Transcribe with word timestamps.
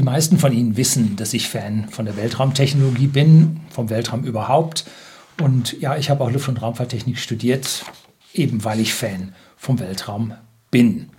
Die 0.00 0.06
meisten 0.06 0.38
von 0.38 0.54
Ihnen 0.54 0.78
wissen, 0.78 1.16
dass 1.16 1.34
ich 1.34 1.50
Fan 1.50 1.90
von 1.90 2.06
der 2.06 2.16
Weltraumtechnologie 2.16 3.06
bin, 3.06 3.60
vom 3.68 3.90
Weltraum 3.90 4.24
überhaupt. 4.24 4.86
Und 5.42 5.78
ja, 5.78 5.98
ich 5.98 6.08
habe 6.08 6.24
auch 6.24 6.30
Luft- 6.30 6.48
und 6.48 6.62
Raumfahrttechnik 6.62 7.18
studiert, 7.18 7.84
eben 8.32 8.64
weil 8.64 8.80
ich 8.80 8.94
Fan 8.94 9.34
vom 9.58 9.78
Weltraum 9.78 10.32
bin. 10.70 11.10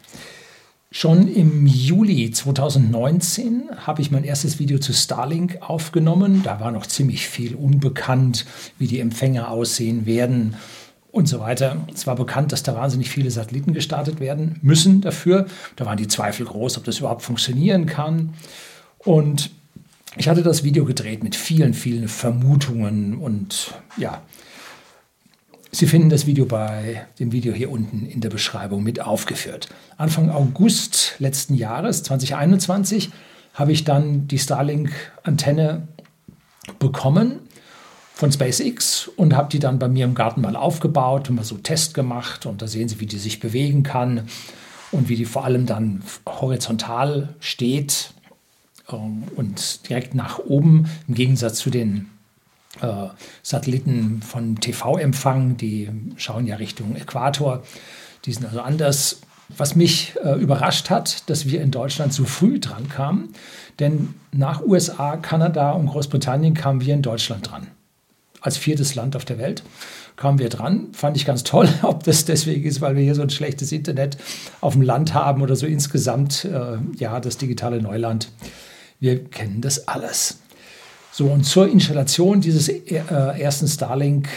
Schon 0.90 1.28
im 1.28 1.68
Juli 1.68 2.32
2019 2.32 3.70
habe 3.78 4.02
ich 4.02 4.10
mein 4.10 4.24
erstes 4.24 4.58
Video 4.58 4.79
zu 4.79 4.94
Starlink 4.94 5.60
aufgenommen. 5.62 6.42
Da 6.42 6.60
war 6.60 6.72
noch 6.72 6.88
ziemlich 6.88 7.28
viel 7.28 7.54
unbekannt, 7.54 8.48
wie 8.79 8.88
die 8.88 9.00
Empfänger 9.00 9.52
aussehen 9.52 10.08
werden 10.08 10.56
und 11.12 11.28
so 11.28 11.40
weiter. 11.40 11.86
Es 11.94 12.08
war 12.08 12.16
bekannt, 12.16 12.52
dass 12.52 12.63
da 12.63 12.74
wahnsinnig 12.74 13.12
viele 13.12 13.29
Satelliten 13.29 13.74
gestartet 13.74 14.20
werden 14.20 14.58
müssen 14.63 15.02
dafür. 15.02 15.46
Da 15.76 15.86
waren 15.86 15.98
die 15.98 16.08
Zweifel 16.08 16.48
groß, 16.48 16.80
ob 16.80 16.86
das 16.86 16.98
überhaupt 16.98 17.22
funktionieren 17.22 17.86
kann. 17.86 18.34
Und 19.04 19.52
ich 20.18 20.27
hatte 20.27 20.44
das 20.44 20.64
Video 20.64 20.86
gedreht 20.86 21.23
mit 21.23 21.36
vielen, 21.36 21.73
vielen 21.73 22.08
Vermutungen 22.08 23.18
und 23.18 23.74
ja, 23.98 24.22
Sie 25.74 25.88
finden 25.88 26.10
das 26.10 26.26
Video 26.26 26.46
bei 26.46 27.08
dem 27.18 27.32
Video 27.32 27.54
hier 27.54 27.72
unten 27.72 28.05
in 28.05 28.20
der 28.20 28.30
Beschreibung 28.30 28.84
mit 28.84 29.00
aufgeführt. 29.00 29.70
Anfang 29.96 30.30
August 30.30 31.16
letzten 31.20 31.55
Jahres, 31.55 32.04
2021, 32.04 33.10
habe 33.54 33.72
ich 33.72 33.86
dann 33.86 34.27
die 34.27 34.38
Starlink-Antenne 34.38 35.88
bekommen 36.77 37.40
von 38.13 38.34
SpaceX 38.34 39.08
und 39.16 39.34
habe 39.34 39.48
die 39.49 39.60
dann 39.60 39.80
bei 39.80 39.88
mir 39.88 40.04
im 40.04 40.13
Garten 40.13 40.41
mal 40.41 40.58
aufgebaut 40.58 41.30
und 41.30 41.38
mal 41.38 41.46
so 41.46 41.58
Test 41.58 41.94
gemacht. 41.94 42.46
Und 42.46 42.62
da 42.62 42.68
sehen 42.68 42.90
Sie, 42.90 42.99
wie 42.99 43.05
die 43.05 43.18
sich 43.18 43.40
bewegen 43.40 43.84
kann 43.84 44.27
und 44.91 45.08
wie 45.08 45.16
die 45.16 45.26
vor 45.26 45.46
allem 45.46 45.66
dann 45.66 46.04
horizontal 46.27 47.30
steht 47.40 48.13
und 48.94 49.90
direkt 49.90 50.16
nach 50.16 50.40
oben 50.40 50.90
im 51.08 51.16
Gegensatz 51.16 51.59
zu 51.59 51.70
den 51.70 52.09
äh, 52.82 53.07
Satelliten 53.43 54.21
von 54.21 54.55
TV-Empfang, 54.55 55.57
die 55.57 55.90
schauen 56.18 56.48
ja 56.48 56.55
Richtung 56.55 56.96
Äquator. 56.96 57.63
Die 58.26 58.34
sind 58.34 58.46
also 58.46 58.62
anders. 58.62 59.21
Was 59.57 59.76
mich 59.76 60.13
äh, 60.24 60.40
überrascht 60.40 60.90
hat, 60.90 61.29
dass 61.29 61.46
wir 61.46 61.62
in 61.62 61.71
Deutschland 61.71 62.13
zu 62.13 62.24
früh 62.24 62.60
dran 62.60 62.88
kamen, 62.88 63.34
denn 63.79 64.13
nach 64.31 64.61
USA, 64.61 65.17
Kanada 65.17 65.71
und 65.71 65.88
Großbritannien 65.88 66.53
kamen 66.53 66.79
wir 66.79 66.94
in 66.94 67.01
Deutschland 67.01 67.51
dran. 67.51 67.67
Als 68.39 68.57
viertes 68.57 68.95
Land 68.95 69.17
auf 69.17 69.25
der 69.25 69.38
Welt 69.39 69.63
kamen 70.16 70.39
wir 70.39 70.47
dran. 70.47 70.88
Fand 70.94 71.17
ich 71.17 71.25
ganz 71.25 71.44
toll. 71.44 71.67
Ob 71.81 72.03
das 72.03 72.23
deswegen 72.23 72.63
ist, 72.63 72.79
weil 72.79 72.95
wir 72.95 73.03
hier 73.03 73.16
so 73.16 73.21
ein 73.21 73.29
schlechtes 73.29 73.73
Internet 73.73 74.17
auf 74.61 74.73
dem 74.73 74.83
Land 74.83 75.13
haben 75.13 75.41
oder 75.41 75.57
so 75.57 75.66
insgesamt, 75.66 76.45
äh, 76.45 76.77
ja, 76.97 77.19
das 77.19 77.38
digitale 77.38 77.81
Neuland. 77.81 78.29
Wir 79.02 79.23
kennen 79.25 79.61
das 79.61 79.88
alles. 79.88 80.38
So, 81.11 81.25
und 81.25 81.44
zur 81.44 81.67
Installation 81.67 82.39
dieses 82.39 82.69
äh, 82.69 83.02
ersten 83.39 83.67
Starlink, 83.67 84.30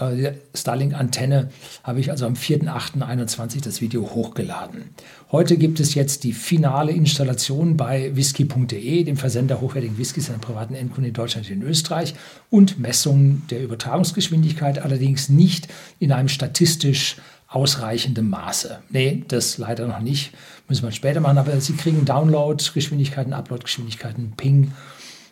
äh, 0.00 0.32
Starlink-Antenne 0.52 1.50
habe 1.84 2.00
ich 2.00 2.10
also 2.10 2.26
am 2.26 2.34
4.8.21 2.34 3.62
das 3.62 3.80
Video 3.80 4.02
hochgeladen. 4.02 4.90
Heute 5.30 5.56
gibt 5.56 5.78
es 5.78 5.94
jetzt 5.94 6.24
die 6.24 6.32
finale 6.32 6.90
Installation 6.90 7.76
bei 7.76 8.16
whisky.de, 8.16 9.04
dem 9.04 9.16
Versender 9.16 9.60
hochwertigen 9.60 9.96
Whiskys 9.96 10.28
an 10.28 10.40
privaten 10.40 10.74
Endkunden 10.74 11.10
in 11.10 11.14
Deutschland 11.14 11.46
und 11.46 11.52
in 11.52 11.62
Österreich 11.62 12.14
und 12.50 12.80
Messungen 12.80 13.44
der 13.48 13.62
Übertragungsgeschwindigkeit, 13.62 14.80
allerdings 14.80 15.28
nicht 15.28 15.68
in 16.00 16.10
einem 16.10 16.28
statistisch 16.28 17.16
ausreichendem 17.48 18.28
Maße. 18.28 18.78
Nee, 18.90 19.24
das 19.28 19.58
leider 19.58 19.86
noch 19.86 20.00
nicht. 20.00 20.32
Müssen 20.68 20.84
wir 20.84 20.92
später 20.92 21.20
machen, 21.20 21.38
aber 21.38 21.60
Sie 21.60 21.74
kriegen 21.74 22.04
Download-Geschwindigkeiten, 22.04 23.32
Upload-Geschwindigkeiten, 23.32 24.34
Ping 24.36 24.72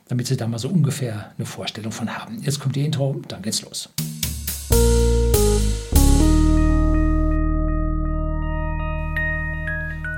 damit 0.09 0.27
Sie 0.27 0.37
da 0.37 0.47
mal 0.47 0.59
so 0.59 0.69
ungefähr 0.69 1.33
eine 1.37 1.47
Vorstellung 1.47 1.93
von 1.93 2.17
haben. 2.17 2.41
Jetzt 2.43 2.61
kommt 2.61 2.77
die 2.77 2.85
Intro, 2.85 3.21
dann 3.29 3.43
geht's 3.43 3.63
los. 3.63 3.89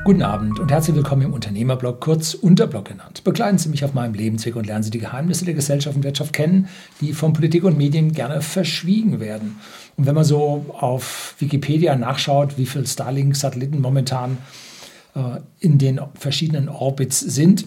Guten 0.05 0.23
Abend 0.23 0.59
und 0.59 0.71
herzlich 0.71 0.97
willkommen 0.97 1.21
im 1.21 1.35
Unternehmerblog, 1.35 2.01
kurz 2.01 2.33
Unterblog 2.33 2.87
genannt. 2.87 3.25
Begleiten 3.25 3.59
Sie 3.59 3.69
mich 3.69 3.85
auf 3.85 3.93
meinem 3.93 4.15
Lebensweg 4.15 4.57
und 4.57 4.67
lernen 4.67 4.83
Sie 4.83 4.91
die 4.91 5.01
Geheimnisse 5.01 5.45
der 5.45 5.53
Gesellschaft 5.53 5.97
und 5.97 6.03
Wirtschaft 6.03 6.33
kennen, 6.33 6.69
die 7.03 7.13
von 7.13 7.35
Politik 7.35 7.65
und 7.65 7.77
Medien 7.77 8.13
gerne 8.13 8.41
verschwiegen 8.41 9.21
werden. 9.21 9.59
Und 9.99 10.07
wenn 10.07 10.15
man 10.15 10.25
so 10.25 10.65
auf 10.79 11.35
Wikipedia 11.41 11.95
nachschaut, 11.97 12.57
wie 12.57 12.67
viele 12.67 12.87
Starlink-Satelliten 12.87 13.81
momentan 13.81 14.39
äh, 15.17 15.41
in 15.59 15.77
den 15.79 16.01
verschiedenen 16.15 16.69
Orbits 16.69 17.19
sind, 17.19 17.67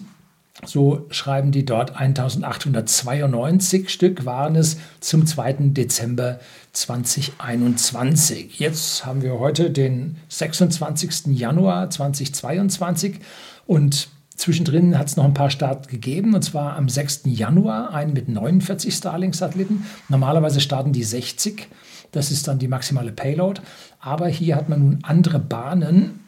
so 0.64 1.06
schreiben 1.10 1.50
die 1.52 1.66
dort 1.66 1.94
1892 1.96 3.90
Stück 3.90 4.24
waren 4.24 4.56
es 4.56 4.78
zum 5.00 5.26
2. 5.26 5.52
Dezember 5.72 6.40
2021. 6.72 8.58
Jetzt 8.58 9.04
haben 9.04 9.20
wir 9.22 9.38
heute 9.38 9.70
den 9.70 10.16
26. 10.28 11.26
Januar 11.38 11.90
2022 11.90 13.20
und 13.66 14.08
Zwischendrin 14.34 14.98
hat 14.98 15.08
es 15.08 15.16
noch 15.16 15.24
ein 15.24 15.34
paar 15.34 15.50
Start 15.50 15.88
gegeben, 15.88 16.34
und 16.34 16.42
zwar 16.42 16.76
am 16.76 16.88
6. 16.88 17.22
Januar 17.26 17.92
einen 17.94 18.14
mit 18.14 18.28
49 18.28 18.92
Starlink-Satelliten. 18.94 19.84
Normalerweise 20.08 20.60
starten 20.60 20.92
die 20.92 21.04
60, 21.04 21.68
das 22.12 22.30
ist 22.30 22.46
dann 22.46 22.58
die 22.58 22.68
maximale 22.68 23.12
Payload. 23.12 23.60
Aber 24.00 24.28
hier 24.28 24.56
hat 24.56 24.68
man 24.68 24.80
nun 24.80 24.98
andere 25.02 25.38
Bahnen, 25.38 26.20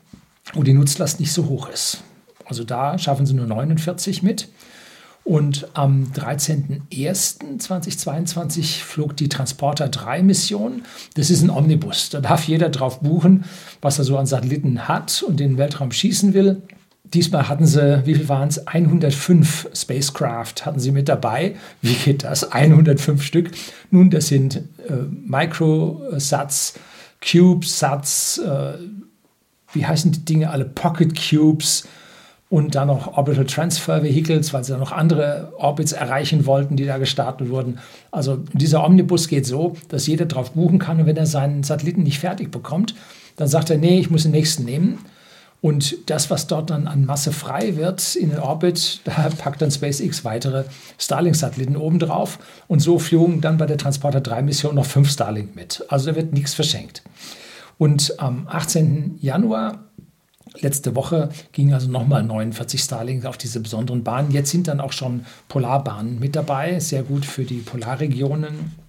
wo 0.53 0.63
die 0.63 0.75
Nutzlast 0.75 1.21
nicht 1.21 1.33
so 1.33 1.49
hoch 1.49 1.69
ist. 1.69 2.03
Also 2.47 2.65
da 2.65 2.99
schaffen 2.99 3.27
sie 3.27 3.35
nur 3.35 3.47
49 3.47 4.23
mit. 4.23 4.49
Und 5.25 5.69
am 5.73 6.13
13.01.2022 6.15 8.83
flog 8.83 9.17
die 9.17 9.31
Transporter 9.31 9.89
3 9.89 10.23
Mission. 10.23 10.83
Das 11.15 11.31
ist 11.31 11.43
ein 11.43 11.49
Omnibus. 11.49 12.11
Da 12.11 12.21
darf 12.21 12.47
jeder 12.47 12.69
drauf 12.69 13.01
buchen, 13.01 13.47
was 13.81 13.99
er 13.99 14.05
so 14.05 14.19
an 14.19 14.27
Satelliten 14.27 14.87
hat 14.87 15.25
und 15.27 15.41
den 15.41 15.57
Weltraum 15.57 15.93
schießen 15.93 16.35
will. 16.35 16.61
Diesmal 17.05 17.49
hatten 17.49 17.67
sie, 17.67 18.03
wie 18.07 18.15
viel 18.15 18.29
waren 18.29 18.49
es? 18.49 18.67
105 18.67 19.69
Spacecraft 19.75 20.65
hatten 20.65 20.81
sie 20.81 20.91
mit 20.91 21.09
dabei. 21.09 21.55
Wie 21.83 21.93
geht 21.93 22.25
das? 22.25 22.51
105 22.51 23.23
Stück. 23.23 23.51
Nun, 23.91 24.11
das 24.11 24.29
sind 24.29 24.57
äh, 24.57 24.63
Microsats, 25.27 26.75
CubeSats, 27.21 28.39
äh, 28.39 28.79
wie 29.73 29.87
heißen 29.87 30.13
die 30.13 30.25
Dinge 30.25 30.51
alle? 30.51 30.65
Pocket 30.65 31.13
Cubes 31.15 31.87
und 32.49 32.75
dann 32.75 32.87
noch 32.89 33.17
Orbital 33.17 33.47
Transfer 33.47 34.03
Vehicles, 34.03 34.53
weil 34.53 34.65
sie 34.65 34.73
dann 34.73 34.81
noch 34.81 34.93
andere 34.93 35.53
Orbits 35.59 35.93
erreichen 35.93 36.47
wollten, 36.47 36.77
die 36.77 36.87
da 36.87 36.99
gestartet 36.99 37.51
wurden. 37.51 37.79
Also 38.11 38.39
dieser 38.53 38.85
Omnibus 38.85 39.29
geht 39.29 39.47
so, 39.47 39.77
dass 39.89 40.07
jeder 40.07 40.27
drauf 40.27 40.53
buchen 40.53 40.79
kann 40.79 41.01
und 41.01 41.07
wenn 41.07 41.17
er 41.17 41.27
seinen 41.27 41.65
Satelliten 41.65 42.03
nicht 42.03 42.21
fertig 42.21 42.51
bekommt, 42.51 42.95
dann 43.37 43.49
sagt 43.49 43.71
er, 43.71 43.79
nee, 43.79 43.99
ich 43.99 44.11
muss 44.11 44.23
den 44.23 44.31
nächsten 44.31 44.65
nehmen. 44.65 44.99
Und 45.65 46.11
das, 46.11 46.29
was 46.29 46.47
dort 46.47 46.69
dann 46.69 46.87
an 46.87 47.07
Masse 47.07 47.33
frei 47.33 47.77
wird 47.77 48.17
in 48.17 48.29
den 48.29 48.39
Orbit, 48.39 49.01
da 49.05 49.31
packt 49.31 49.63
dann 49.63 49.71
SpaceX 49.71 50.23
weitere 50.23 50.65
Starlink-Satelliten 50.99 51.79
obendrauf. 51.79 52.39
Und 52.69 52.81
so 52.81 52.99
flogen 52.99 53.41
dann 53.41 53.57
bei 53.57 53.65
der 53.65 53.79
Transporter 53.79 54.19
3-Mission 54.19 54.75
noch 54.75 54.85
fünf 54.85 55.11
Starlink 55.11 55.57
mit. 55.57 55.83
Also 55.89 56.11
da 56.11 56.17
wird 56.17 56.35
nichts 56.35 56.53
verschenkt. 56.53 57.03
Und 57.79 58.13
am 58.19 58.47
18. 58.47 59.17
Januar 59.23 59.85
Letzte 60.61 60.95
Woche 60.95 61.31
ging 61.51 61.73
also 61.73 61.91
nochmal 61.91 62.23
49 62.23 62.81
Starlink 62.81 63.25
auf 63.25 63.37
diese 63.39 63.59
besonderen 63.59 64.05
Bahnen. 64.05 64.31
Jetzt 64.31 64.51
sind 64.51 64.69
dann 64.69 64.81
auch 64.81 64.93
schon 64.93 65.27
Polarbahnen 65.49 66.21
mit 66.21 66.37
dabei, 66.37 66.79
sehr 66.79 67.03
gut 67.03 67.25
für 67.25 67.43
die 67.43 67.57
Polarregionen. 67.57 68.84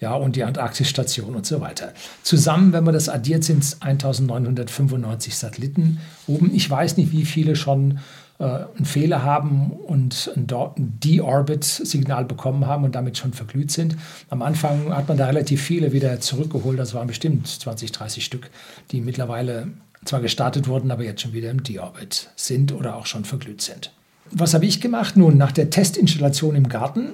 Ja, 0.00 0.14
und 0.14 0.34
die 0.34 0.44
Antarktisstation 0.44 1.34
und 1.34 1.44
so 1.44 1.60
weiter. 1.60 1.92
Zusammen, 2.22 2.72
wenn 2.72 2.84
man 2.84 2.94
das 2.94 3.10
addiert, 3.10 3.44
sind 3.44 3.62
es 3.62 3.82
1995 3.82 5.36
Satelliten 5.36 6.00
oben. 6.26 6.54
Ich 6.54 6.70
weiß 6.70 6.96
nicht, 6.96 7.12
wie 7.12 7.26
viele 7.26 7.54
schon 7.54 7.98
äh, 8.38 8.44
einen 8.44 8.86
Fehler 8.86 9.22
haben 9.22 9.70
und 9.70 10.32
ein 10.34 10.46
De-Orbit-Signal 10.46 12.24
bekommen 12.24 12.66
haben 12.66 12.84
und 12.84 12.94
damit 12.94 13.18
schon 13.18 13.34
verglüht 13.34 13.70
sind. 13.70 13.96
Am 14.30 14.40
Anfang 14.40 14.94
hat 14.94 15.06
man 15.06 15.18
da 15.18 15.26
relativ 15.26 15.62
viele 15.62 15.92
wieder 15.92 16.18
zurückgeholt. 16.20 16.78
Das 16.78 16.94
waren 16.94 17.06
bestimmt 17.06 17.46
20, 17.46 17.92
30 17.92 18.24
Stück, 18.24 18.50
die 18.92 19.02
mittlerweile 19.02 19.68
zwar 20.06 20.20
gestartet 20.20 20.66
wurden, 20.66 20.90
aber 20.90 21.04
jetzt 21.04 21.20
schon 21.20 21.34
wieder 21.34 21.50
im 21.50 21.62
D-Orbit 21.62 22.30
sind 22.36 22.72
oder 22.72 22.96
auch 22.96 23.04
schon 23.04 23.26
verglüht 23.26 23.60
sind. 23.60 23.92
Was 24.30 24.54
habe 24.54 24.64
ich 24.64 24.80
gemacht? 24.80 25.18
Nun, 25.18 25.36
nach 25.36 25.52
der 25.52 25.68
Testinstallation 25.68 26.54
im 26.54 26.68
Garten, 26.70 27.10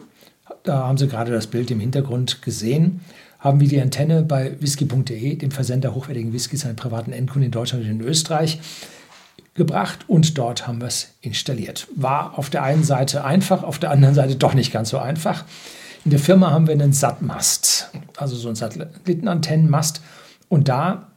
da 0.63 0.79
haben 0.85 0.99
Sie 0.99 1.09
gerade 1.09 1.33
das 1.33 1.47
Bild 1.47 1.71
im 1.71 1.81
Hintergrund 1.81 2.43
gesehen, 2.43 3.01
haben 3.39 3.61
wir 3.61 3.69
die 3.69 3.81
Antenne 3.81 4.23
bei 4.23 4.61
whisky.de, 4.61 5.37
dem 5.37 5.51
Versender 5.51 5.95
hochwertigen 5.95 6.33
Whiskys 6.33 6.65
an 6.67 6.77
privaten 6.77 7.13
Endkunden 7.13 7.47
in 7.47 7.53
Deutschland 7.53 7.85
und 7.85 7.91
in 7.91 8.01
Österreich, 8.01 8.61
gebracht 9.55 10.05
und 10.09 10.37
dort 10.39 10.67
haben 10.67 10.81
wir 10.81 10.89
es 10.89 11.15
installiert. 11.21 11.89
War 11.97 12.39
auf 12.39 12.51
der 12.51 12.63
einen 12.63 12.85
Seite 12.85 13.25
einfach, 13.25 13.63
auf 13.63 13.79
der 13.79 13.91
anderen 13.91 14.15
Seite 14.15 14.37
doch 14.37 14.55
nicht 14.55 14.73
ganz 14.73 14.91
so 14.91 14.99
einfach. 14.99 15.45
In 16.05 16.11
der 16.11 16.21
Firma 16.21 16.51
haben 16.51 16.67
wir 16.67 16.75
einen 16.75 16.93
SAT-Mast, 16.93 17.91
also 18.17 18.37
so 18.37 18.49
einen 18.49 18.57
Satellitenantennenmast 18.57 20.03
und 20.49 20.69
da 20.69 21.11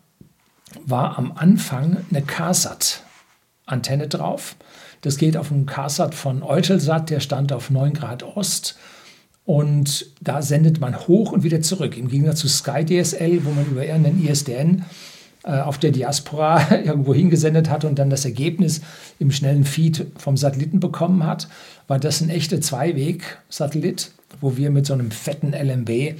war 0.86 1.18
am 1.18 1.32
Anfang 1.34 2.06
eine 2.10 2.22
CARSAT-Antenne 2.22 4.08
drauf. 4.08 4.56
Das 5.02 5.18
geht 5.18 5.38
auf 5.38 5.50
dem 5.50 5.66
CARSAT 5.66 6.16
von 6.16 6.44
Eutelsat, 6.44 7.10
der 7.10 7.20
stand 7.20 7.54
auf 7.54 7.70
9 7.70 7.94
Grad 7.94 8.24
Ost. 8.24 8.78
Und 9.50 10.06
da 10.22 10.44
sendet 10.44 10.80
man 10.80 10.96
hoch 11.08 11.32
und 11.32 11.42
wieder 11.42 11.60
zurück. 11.60 11.98
Im 11.98 12.08
Gegensatz 12.08 12.42
zu 12.42 12.48
Sky 12.48 12.86
DSL, 12.86 13.44
wo 13.46 13.50
man 13.50 13.66
über 13.66 13.84
irgendeinen 13.84 14.24
ISDN 14.24 14.86
äh, 15.44 15.62
auf 15.62 15.80
der 15.80 15.90
Diaspora 15.90 16.72
irgendwo 16.86 17.16
hingesendet 17.16 17.68
hat 17.68 17.84
und 17.84 17.98
dann 17.98 18.12
das 18.12 18.26
Ergebnis 18.26 18.82
im 19.18 19.32
schnellen 19.32 19.64
Feed 19.64 20.06
vom 20.18 20.38
Satelliten 20.38 20.80
bekommen 20.80 21.26
hat, 21.26 21.48
war 21.88 21.98
das 21.98 22.22
ein 22.22 22.30
echter 22.30 22.62
Zweiweg-Satellit, 22.62 24.12
wo 24.40 24.56
wir 24.56 24.70
mit 24.70 24.86
so 24.86 24.94
einem 24.94 25.10
fetten 25.10 25.54
LMB 25.54 26.20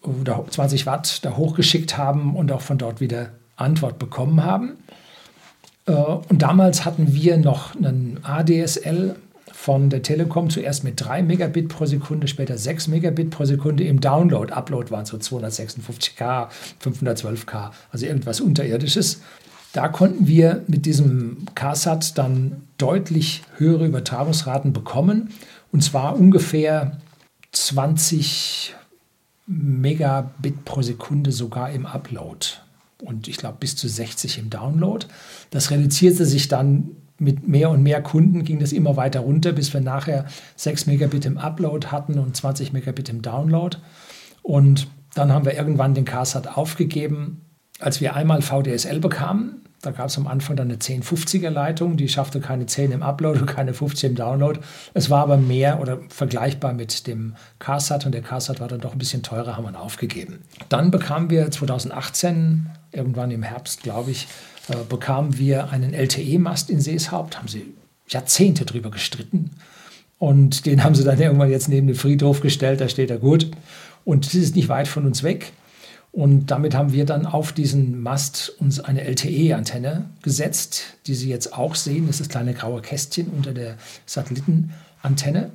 oder 0.00 0.42
20 0.48 0.86
Watt 0.86 1.22
da 1.26 1.36
hochgeschickt 1.36 1.98
haben 1.98 2.34
und 2.34 2.50
auch 2.50 2.62
von 2.62 2.78
dort 2.78 3.02
wieder 3.02 3.28
Antwort 3.56 3.98
bekommen 3.98 4.42
haben. 4.42 4.78
Äh, 5.84 5.92
und 5.92 6.40
damals 6.40 6.86
hatten 6.86 7.12
wir 7.12 7.36
noch 7.36 7.76
einen 7.76 8.20
ADSL 8.22 9.16
von 9.62 9.90
der 9.90 10.02
Telekom 10.02 10.50
zuerst 10.50 10.82
mit 10.82 11.00
3 11.00 11.22
Megabit 11.22 11.68
pro 11.68 11.86
Sekunde, 11.86 12.26
später 12.26 12.58
6 12.58 12.88
Megabit 12.88 13.30
pro 13.30 13.44
Sekunde 13.44 13.84
im 13.84 14.00
Download. 14.00 14.52
Upload 14.52 14.90
waren 14.90 15.06
so 15.06 15.16
256K, 15.16 16.48
512K, 16.82 17.70
also 17.92 18.04
irgendwas 18.04 18.40
Unterirdisches. 18.40 19.20
Da 19.72 19.86
konnten 19.86 20.26
wir 20.26 20.64
mit 20.66 20.84
diesem 20.84 21.46
CARSAT 21.54 22.18
dann 22.18 22.62
deutlich 22.76 23.44
höhere 23.56 23.86
Übertragungsraten 23.86 24.72
bekommen. 24.72 25.28
Und 25.70 25.84
zwar 25.84 26.16
ungefähr 26.16 26.98
20 27.52 28.74
Megabit 29.46 30.64
pro 30.64 30.82
Sekunde 30.82 31.30
sogar 31.30 31.70
im 31.70 31.86
Upload. 31.86 32.48
Und 32.98 33.28
ich 33.28 33.36
glaube 33.36 33.58
bis 33.60 33.76
zu 33.76 33.86
60 33.86 34.38
im 34.38 34.50
Download. 34.50 35.06
Das 35.50 35.70
reduzierte 35.70 36.26
sich 36.26 36.48
dann 36.48 36.96
mit 37.22 37.46
mehr 37.46 37.70
und 37.70 37.82
mehr 37.82 38.02
Kunden 38.02 38.44
ging 38.44 38.58
das 38.58 38.72
immer 38.72 38.96
weiter 38.96 39.20
runter, 39.20 39.52
bis 39.52 39.72
wir 39.72 39.80
nachher 39.80 40.26
6 40.56 40.86
Megabit 40.86 41.24
im 41.24 41.38
Upload 41.38 41.88
hatten 41.88 42.18
und 42.18 42.36
20 42.36 42.72
Megabit 42.72 43.08
im 43.08 43.22
Download. 43.22 43.78
Und 44.42 44.88
dann 45.14 45.32
haben 45.32 45.44
wir 45.44 45.54
irgendwann 45.54 45.94
den 45.94 46.04
CARSAT 46.04 46.56
aufgegeben, 46.56 47.42
als 47.78 48.00
wir 48.00 48.16
einmal 48.16 48.42
VDSL 48.42 49.00
bekamen. 49.00 49.62
Da 49.82 49.90
gab 49.90 50.06
es 50.06 50.16
am 50.16 50.28
Anfang 50.28 50.54
dann 50.54 50.68
eine 50.68 50.78
1050er 50.78 51.50
Leitung, 51.50 51.96
die 51.96 52.08
schaffte 52.08 52.40
keine 52.40 52.66
10 52.66 52.92
im 52.92 53.02
Upload 53.02 53.40
und 53.40 53.46
keine 53.46 53.74
50 53.74 54.10
im 54.10 54.16
Download. 54.16 54.60
Es 54.94 55.10
war 55.10 55.22
aber 55.22 55.36
mehr 55.36 55.80
oder 55.80 55.98
vergleichbar 56.08 56.72
mit 56.72 57.08
dem 57.08 57.34
CARSAT 57.58 58.06
und 58.06 58.12
der 58.12 58.22
CARSAT 58.22 58.60
war 58.60 58.68
dann 58.68 58.80
doch 58.80 58.92
ein 58.92 58.98
bisschen 58.98 59.24
teurer, 59.24 59.56
haben 59.56 59.64
wir 59.64 59.80
aufgegeben. 59.80 60.42
Dann 60.68 60.92
bekamen 60.92 61.30
wir 61.30 61.50
2018, 61.50 62.70
irgendwann 62.92 63.30
im 63.30 63.42
Herbst, 63.42 63.82
glaube 63.82 64.10
ich, 64.10 64.28
äh, 64.68 64.76
bekamen 64.88 65.38
wir 65.38 65.70
einen 65.70 65.94
LTE-Mast 65.94 66.70
in 66.70 66.80
Seeshaupt, 66.80 67.38
haben 67.38 67.48
sie 67.48 67.74
Jahrzehnte 68.08 68.64
drüber 68.64 68.90
gestritten. 68.90 69.50
Und 70.18 70.66
den 70.66 70.84
haben 70.84 70.94
sie 70.94 71.02
dann 71.02 71.20
irgendwann 71.20 71.50
jetzt 71.50 71.68
neben 71.68 71.88
den 71.88 71.96
Friedhof 71.96 72.40
gestellt, 72.40 72.80
da 72.80 72.88
steht 72.88 73.10
er 73.10 73.18
gut. 73.18 73.50
Und 74.04 74.26
das 74.26 74.34
ist 74.34 74.54
nicht 74.54 74.68
weit 74.68 74.88
von 74.88 75.06
uns 75.06 75.22
weg. 75.22 75.52
Und 76.12 76.50
damit 76.50 76.74
haben 76.74 76.92
wir 76.92 77.06
dann 77.06 77.24
auf 77.24 77.52
diesen 77.52 78.02
Mast 78.02 78.52
uns 78.60 78.78
eine 78.80 79.02
LTE-Antenne 79.02 80.10
gesetzt, 80.22 80.98
die 81.06 81.14
Sie 81.14 81.30
jetzt 81.30 81.54
auch 81.54 81.74
sehen. 81.74 82.06
Das 82.06 82.16
ist 82.16 82.20
das 82.20 82.28
kleine 82.28 82.52
graue 82.52 82.82
Kästchen 82.82 83.28
unter 83.28 83.54
der 83.54 83.76
Satellitenantenne. 84.04 85.50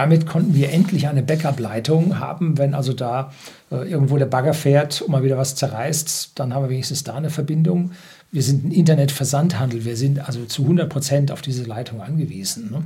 Damit 0.00 0.26
konnten 0.26 0.54
wir 0.54 0.70
endlich 0.70 1.08
eine 1.08 1.22
Backup-Leitung 1.22 2.18
haben, 2.18 2.56
wenn 2.58 2.74
also 2.74 2.92
da 2.92 3.32
äh, 3.70 3.90
irgendwo 3.90 4.16
der 4.16 4.26
Bagger 4.26 4.54
fährt 4.54 5.02
und 5.02 5.10
mal 5.10 5.22
wieder 5.22 5.36
was 5.36 5.56
zerreißt, 5.56 6.32
dann 6.36 6.54
haben 6.54 6.64
wir 6.64 6.70
wenigstens 6.70 7.04
da 7.04 7.16
eine 7.16 7.30
Verbindung 7.30 7.90
wir 8.32 8.42
sind 8.42 8.64
ein 8.64 8.70
Internetversandhandel, 8.70 9.84
wir 9.84 9.96
sind 9.96 10.26
also 10.26 10.44
zu 10.44 10.62
100 10.62 10.88
Prozent 10.88 11.32
auf 11.32 11.42
diese 11.42 11.64
Leitung 11.64 12.00
angewiesen. 12.00 12.70
Ne? 12.70 12.84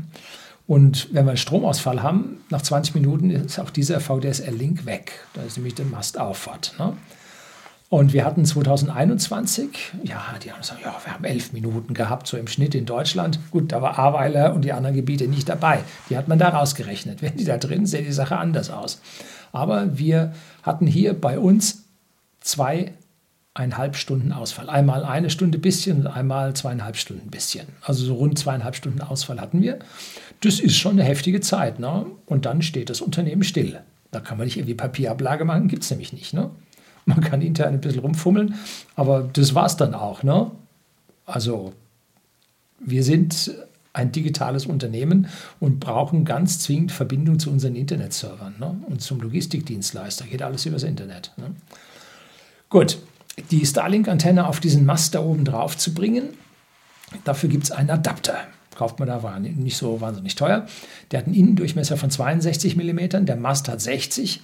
Und 0.67 1.09
wenn 1.13 1.27
wir 1.27 1.33
einen 1.33 1.37
Stromausfall 1.37 2.03
haben, 2.03 2.39
nach 2.49 2.63
20 2.63 2.95
Minuten 2.95 3.31
ist 3.31 3.59
auch 3.59 3.71
dieser 3.71 4.01
VDSL-Link 4.01 4.87
weg. 4.87 5.13
Da 5.35 5.43
ist 5.43 5.59
nämlich 5.59 5.75
der 5.75 5.85
Mast 5.85 6.19
auffahrt. 6.19 6.75
Ne? 6.79 6.95
Und 7.95 8.13
wir 8.13 8.25
hatten 8.25 8.45
2021, 8.45 9.93
ja, 10.03 10.21
die 10.43 10.51
haben 10.51 10.61
gesagt, 10.61 10.81
ja, 10.83 10.93
wir 11.05 11.15
haben 11.15 11.23
elf 11.23 11.53
Minuten 11.53 11.95
gehabt, 11.95 12.27
so 12.27 12.37
im 12.37 12.49
Schnitt 12.49 12.75
in 12.75 12.87
Deutschland. 12.87 13.39
Gut, 13.53 13.71
da 13.71 13.83
war 13.83 14.01
Aweiler 14.01 14.53
und 14.53 14.65
die 14.65 14.73
anderen 14.73 14.97
Gebiete 14.97 15.29
nicht 15.29 15.49
dabei. 15.49 15.79
Die 16.11 16.17
hat 16.17 16.27
man 16.27 16.41
da 16.41 16.49
rausgerechnet. 16.49 17.23
Wenn 17.23 17.37
die 17.37 17.45
da 17.45 17.57
drin 17.57 17.87
sähe 17.87 18.03
die 18.03 18.11
Sache 18.11 18.37
anders 18.37 18.69
aus. 18.69 19.01
Aber 19.53 19.97
wir 19.97 20.35
hatten 20.65 20.89
hier 20.89 21.15
bei 21.15 21.39
uns 21.39 21.85
zwei 22.41 22.95
eineinhalb 23.55 23.95
Stunden 23.95 24.33
Ausfall. 24.33 24.69
Einmal 24.69 25.05
eine 25.05 25.31
Stunde 25.31 25.59
bisschen 25.59 25.99
und 25.99 26.07
einmal 26.09 26.53
zweieinhalb 26.55 26.97
Stunden 26.97 27.31
bisschen. 27.31 27.69
Also 27.81 28.07
so 28.07 28.15
rund 28.15 28.37
zweieinhalb 28.37 28.75
Stunden 28.75 29.03
Ausfall 29.03 29.41
hatten 29.41 29.63
wir. 29.63 29.79
Das 30.41 30.59
ist 30.59 30.77
schon 30.77 30.99
eine 30.99 31.05
heftige 31.05 31.41
Zeit. 31.41 31.79
Ne? 31.79 32.07
Und 32.27 32.45
dann 32.45 32.61
steht 32.61 32.91
das 32.91 33.01
Unternehmen 33.01 33.45
still. 33.45 33.79
Da 34.11 34.19
kann 34.19 34.37
man 34.37 34.47
nicht 34.47 34.57
irgendwie 34.57 34.75
Papierablage 34.75 35.45
machen, 35.45 35.69
gibt 35.69 35.85
es 35.85 35.91
nämlich 35.91 36.13
nicht. 36.13 36.35
Ne? 36.35 36.51
Man 37.07 37.21
kann 37.21 37.43
intern 37.43 37.75
ein 37.75 37.81
bisschen 37.81 38.01
rumfummeln, 38.01 38.55
aber 38.97 39.29
das 39.33 39.55
war 39.55 39.67
es 39.67 39.77
dann 39.77 39.95
auch. 39.95 40.23
Ne? 40.23 40.51
Also 41.27 41.73
wir 42.81 43.03
sind 43.05 43.55
ein 43.93 44.11
digitales 44.11 44.67
Unternehmen 44.67 45.29
und 45.61 45.81
brauchen 45.81 46.25
ganz 46.25 46.59
zwingend 46.59 46.93
Verbindung 46.93 47.39
zu 47.39 47.51
unseren 47.51 47.77
Internetservern 47.77 48.57
ne? 48.59 48.77
und 48.89 49.01
zum 49.01 49.21
Logistikdienstleister. 49.21 50.27
Geht 50.27 50.43
alles 50.43 50.67
übers 50.67 50.83
Internet. 50.83 51.33
Ne? 51.37 51.55
Gut, 52.69 52.99
die 53.51 53.65
Starlink-Antenne 53.65 54.49
auf 54.49 54.61
diesen 54.61 54.85
Mast 54.85 55.15
da 55.15 55.21
oben 55.21 55.45
drauf 55.45 55.77
zu 55.77 55.95
bringen. 55.95 56.31
Dafür 57.23 57.49
gibt 57.49 57.65
es 57.65 57.71
einen 57.71 57.91
Adapter. 57.91 58.39
Kauft 58.75 58.99
man 58.99 59.09
da, 59.09 59.23
war 59.23 59.39
nicht 59.39 59.77
so 59.77 60.01
wahnsinnig 60.01 60.35
teuer. 60.35 60.67
Der 61.11 61.21
hat 61.21 61.27
einen 61.27 61.35
Innendurchmesser 61.35 61.97
von 61.97 62.11
62 62.11 62.77
mm, 62.77 63.25
der 63.25 63.37
Mast 63.37 63.69
hat 63.69 63.81
60 63.81 64.41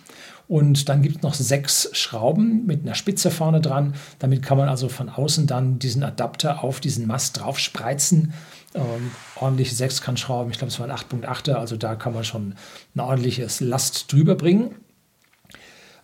und 0.51 0.89
dann 0.89 1.03
gibt 1.03 1.17
es 1.17 1.23
noch 1.23 1.35
sechs 1.35 1.91
Schrauben 1.93 2.67
mit 2.67 2.83
einer 2.83 2.97
Spitze 2.97 3.31
vorne 3.31 3.61
dran. 3.61 3.95
Damit 4.19 4.43
kann 4.43 4.59
man 4.59 4.69
also 4.69 4.89
von 4.89 5.09
außen 5.09 5.47
dann 5.47 5.79
diesen 5.79 6.03
Adapter 6.03 6.65
auf 6.65 6.81
diesen 6.81 7.07
Mast 7.07 7.39
drauf 7.39 7.59
spreizen. 7.61 8.35
Ähm, 8.75 9.13
ordentliche 9.37 9.77
Sechskantschrauben, 9.77 10.51
ich 10.51 10.59
glaube, 10.59 10.73
es 10.73 10.81
waren 10.81 10.91
8.8er, 10.91 11.55
also 11.55 11.77
da 11.77 11.95
kann 11.95 12.15
man 12.15 12.25
schon 12.25 12.57
ein 12.97 13.01
ordentliches 13.01 13.61
Last 13.61 14.13
drüber 14.13 14.35
bringen. 14.35 14.75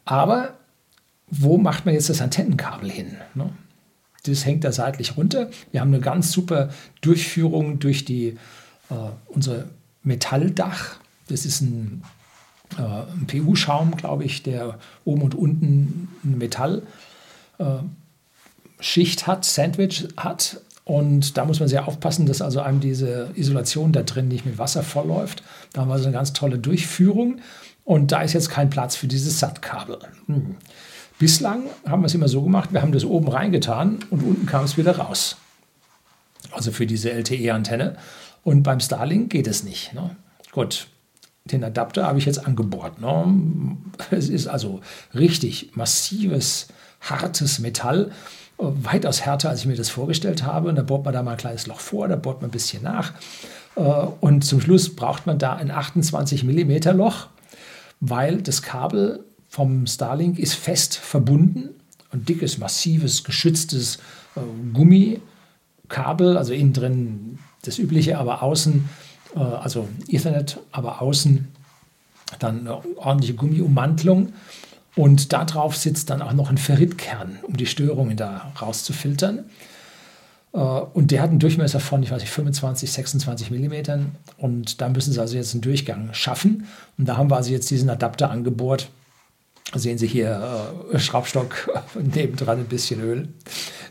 Aber 0.04 0.54
wo 1.28 1.58
macht 1.58 1.84
man 1.84 1.94
jetzt 1.94 2.08
das 2.08 2.20
Antennenkabel 2.20 2.88
hin? 2.88 3.16
Ne? 3.34 3.50
Das 4.28 4.44
hängt 4.44 4.64
da 4.64 4.72
seitlich 4.72 5.16
runter. 5.16 5.50
Wir 5.72 5.80
haben 5.80 5.92
eine 5.92 6.00
ganz 6.00 6.32
super 6.32 6.70
Durchführung 7.00 7.78
durch 7.78 8.04
die, 8.04 8.36
äh, 8.90 8.94
unser 9.26 9.64
Metalldach. 10.02 10.96
Das 11.28 11.44
ist 11.44 11.60
ein, 11.60 12.02
äh, 12.78 12.82
ein 12.82 13.26
PU-Schaum, 13.26 13.96
glaube 13.96 14.24
ich, 14.24 14.42
der 14.42 14.78
oben 15.04 15.22
und 15.22 15.34
unten 15.34 16.08
eine 16.24 16.36
Metallschicht 16.36 16.82
äh, 19.22 19.24
hat, 19.26 19.44
Sandwich 19.44 20.08
hat. 20.16 20.60
Und 20.84 21.36
da 21.36 21.44
muss 21.44 21.58
man 21.58 21.68
sehr 21.68 21.88
aufpassen, 21.88 22.26
dass 22.26 22.40
also 22.40 22.60
einem 22.60 22.78
diese 22.78 23.30
Isolation 23.34 23.90
da 23.90 24.04
drin 24.04 24.28
nicht 24.28 24.46
mit 24.46 24.56
Wasser 24.56 24.84
vollläuft. 24.84 25.42
Da 25.72 25.80
haben 25.80 25.88
wir 25.88 25.94
also 25.94 26.06
eine 26.06 26.14
ganz 26.14 26.32
tolle 26.32 26.58
Durchführung. 26.58 27.40
Und 27.84 28.12
da 28.12 28.22
ist 28.22 28.34
jetzt 28.34 28.50
kein 28.50 28.70
Platz 28.70 28.94
für 28.94 29.08
dieses 29.08 29.40
SAT-Kabel. 29.40 29.98
Hm. 30.26 30.56
Bislang 31.18 31.64
haben 31.86 32.02
wir 32.02 32.06
es 32.06 32.14
immer 32.14 32.28
so 32.28 32.42
gemacht, 32.42 32.72
wir 32.72 32.82
haben 32.82 32.92
das 32.92 33.04
oben 33.04 33.28
reingetan 33.28 34.00
und 34.10 34.22
unten 34.22 34.46
kam 34.46 34.64
es 34.64 34.76
wieder 34.76 34.98
raus. 34.98 35.36
Also 36.52 36.72
für 36.72 36.86
diese 36.86 37.10
LTE-Antenne. 37.10 37.96
Und 38.44 38.62
beim 38.62 38.80
Starlink 38.80 39.30
geht 39.30 39.46
es 39.46 39.64
nicht. 39.64 39.94
Ne? 39.94 40.14
Gut, 40.52 40.88
den 41.44 41.64
Adapter 41.64 42.06
habe 42.06 42.18
ich 42.18 42.26
jetzt 42.26 42.46
angebohrt. 42.46 43.00
Ne? 43.00 43.76
Es 44.10 44.28
ist 44.28 44.46
also 44.46 44.80
richtig 45.14 45.74
massives, 45.74 46.68
hartes 47.00 47.58
Metall. 47.58 48.12
Weitaus 48.58 49.20
härter, 49.20 49.50
als 49.50 49.60
ich 49.60 49.66
mir 49.66 49.76
das 49.76 49.90
vorgestellt 49.90 50.42
habe. 50.42 50.68
Und 50.68 50.76
da 50.76 50.82
bohrt 50.82 51.04
man 51.04 51.14
da 51.14 51.22
mal 51.22 51.32
ein 51.32 51.36
kleines 51.36 51.66
Loch 51.66 51.80
vor, 51.80 52.08
da 52.08 52.16
bohrt 52.16 52.40
man 52.40 52.50
ein 52.50 52.52
bisschen 52.52 52.82
nach. 52.82 53.12
Äh, 53.76 53.80
und 53.80 54.44
zum 54.44 54.60
Schluss 54.60 54.94
braucht 54.94 55.26
man 55.26 55.38
da 55.38 55.54
ein 55.54 55.70
28 55.70 56.44
mm 56.44 56.96
Loch, 56.96 57.28
weil 58.00 58.42
das 58.42 58.62
Kabel 58.62 59.24
vom 59.56 59.86
Starlink 59.86 60.38
ist 60.38 60.52
fest 60.52 60.96
verbunden. 60.96 61.70
Ein 62.10 62.26
dickes, 62.26 62.58
massives, 62.58 63.24
geschütztes 63.24 63.96
äh, 64.36 64.40
Gummikabel, 64.74 66.36
also 66.36 66.52
innen 66.52 66.74
drin 66.74 67.38
das 67.64 67.78
übliche, 67.78 68.18
aber 68.18 68.42
außen, 68.42 68.86
äh, 69.34 69.38
also 69.38 69.88
Ethernet, 70.08 70.58
aber 70.72 71.00
außen 71.00 71.48
dann 72.38 72.60
eine 72.60 72.82
ordentliche 72.98 73.32
Gummiummantlung. 73.32 74.34
Und 74.94 75.32
darauf 75.32 75.74
sitzt 75.74 76.10
dann 76.10 76.20
auch 76.20 76.34
noch 76.34 76.50
ein 76.50 76.58
Ferritkern, 76.58 77.38
um 77.42 77.56
die 77.56 77.66
Störungen 77.66 78.18
da 78.18 78.52
rauszufiltern. 78.60 79.46
Äh, 80.52 80.58
und 80.58 81.12
der 81.12 81.22
hat 81.22 81.30
einen 81.30 81.38
Durchmesser 81.38 81.80
von, 81.80 82.02
ich 82.02 82.10
weiß 82.10 82.20
nicht, 82.20 82.30
25, 82.30 82.92
26 82.92 83.50
Millimetern. 83.50 84.16
Und 84.36 84.82
da 84.82 84.90
müssen 84.90 85.14
sie 85.14 85.20
also 85.20 85.34
jetzt 85.34 85.54
einen 85.54 85.62
Durchgang 85.62 86.10
schaffen. 86.12 86.66
Und 86.98 87.08
da 87.08 87.16
haben 87.16 87.30
wir 87.30 87.36
also 87.36 87.52
jetzt 87.52 87.70
diesen 87.70 87.88
Adapter 87.88 88.30
angebohrt, 88.30 88.90
sehen 89.74 89.98
Sie 89.98 90.06
hier 90.06 90.72
äh, 90.92 90.98
Schraubstock 90.98 91.70
nebendran 91.94 92.60
ein 92.60 92.66
bisschen 92.66 93.00
Öl, 93.00 93.28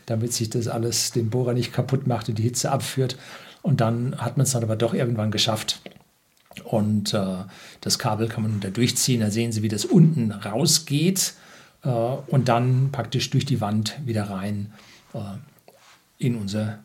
damit 0.06 0.32
sich 0.32 0.50
das 0.50 0.68
alles 0.68 1.12
den 1.12 1.30
Bohrer 1.30 1.52
nicht 1.52 1.72
kaputt 1.72 2.06
macht 2.06 2.28
und 2.28 2.38
die 2.38 2.42
Hitze 2.42 2.70
abführt. 2.70 3.16
Und 3.62 3.80
dann 3.80 4.16
hat 4.18 4.36
man 4.36 4.44
es 4.44 4.52
dann 4.52 4.62
aber 4.62 4.76
doch 4.76 4.94
irgendwann 4.94 5.30
geschafft. 5.30 5.80
Und 6.64 7.12
äh, 7.12 7.44
das 7.80 7.98
Kabel 7.98 8.28
kann 8.28 8.42
man 8.42 8.60
da 8.60 8.70
durchziehen. 8.70 9.20
Da 9.20 9.30
sehen 9.30 9.52
Sie, 9.52 9.62
wie 9.62 9.68
das 9.68 9.84
unten 9.84 10.32
rausgeht 10.32 11.34
äh, 11.82 11.88
und 11.88 12.48
dann 12.48 12.90
praktisch 12.92 13.30
durch 13.30 13.44
die 13.44 13.60
Wand 13.60 13.96
wieder 14.04 14.30
rein 14.30 14.72
äh, 15.12 15.18
in 16.18 16.36
unser 16.36 16.78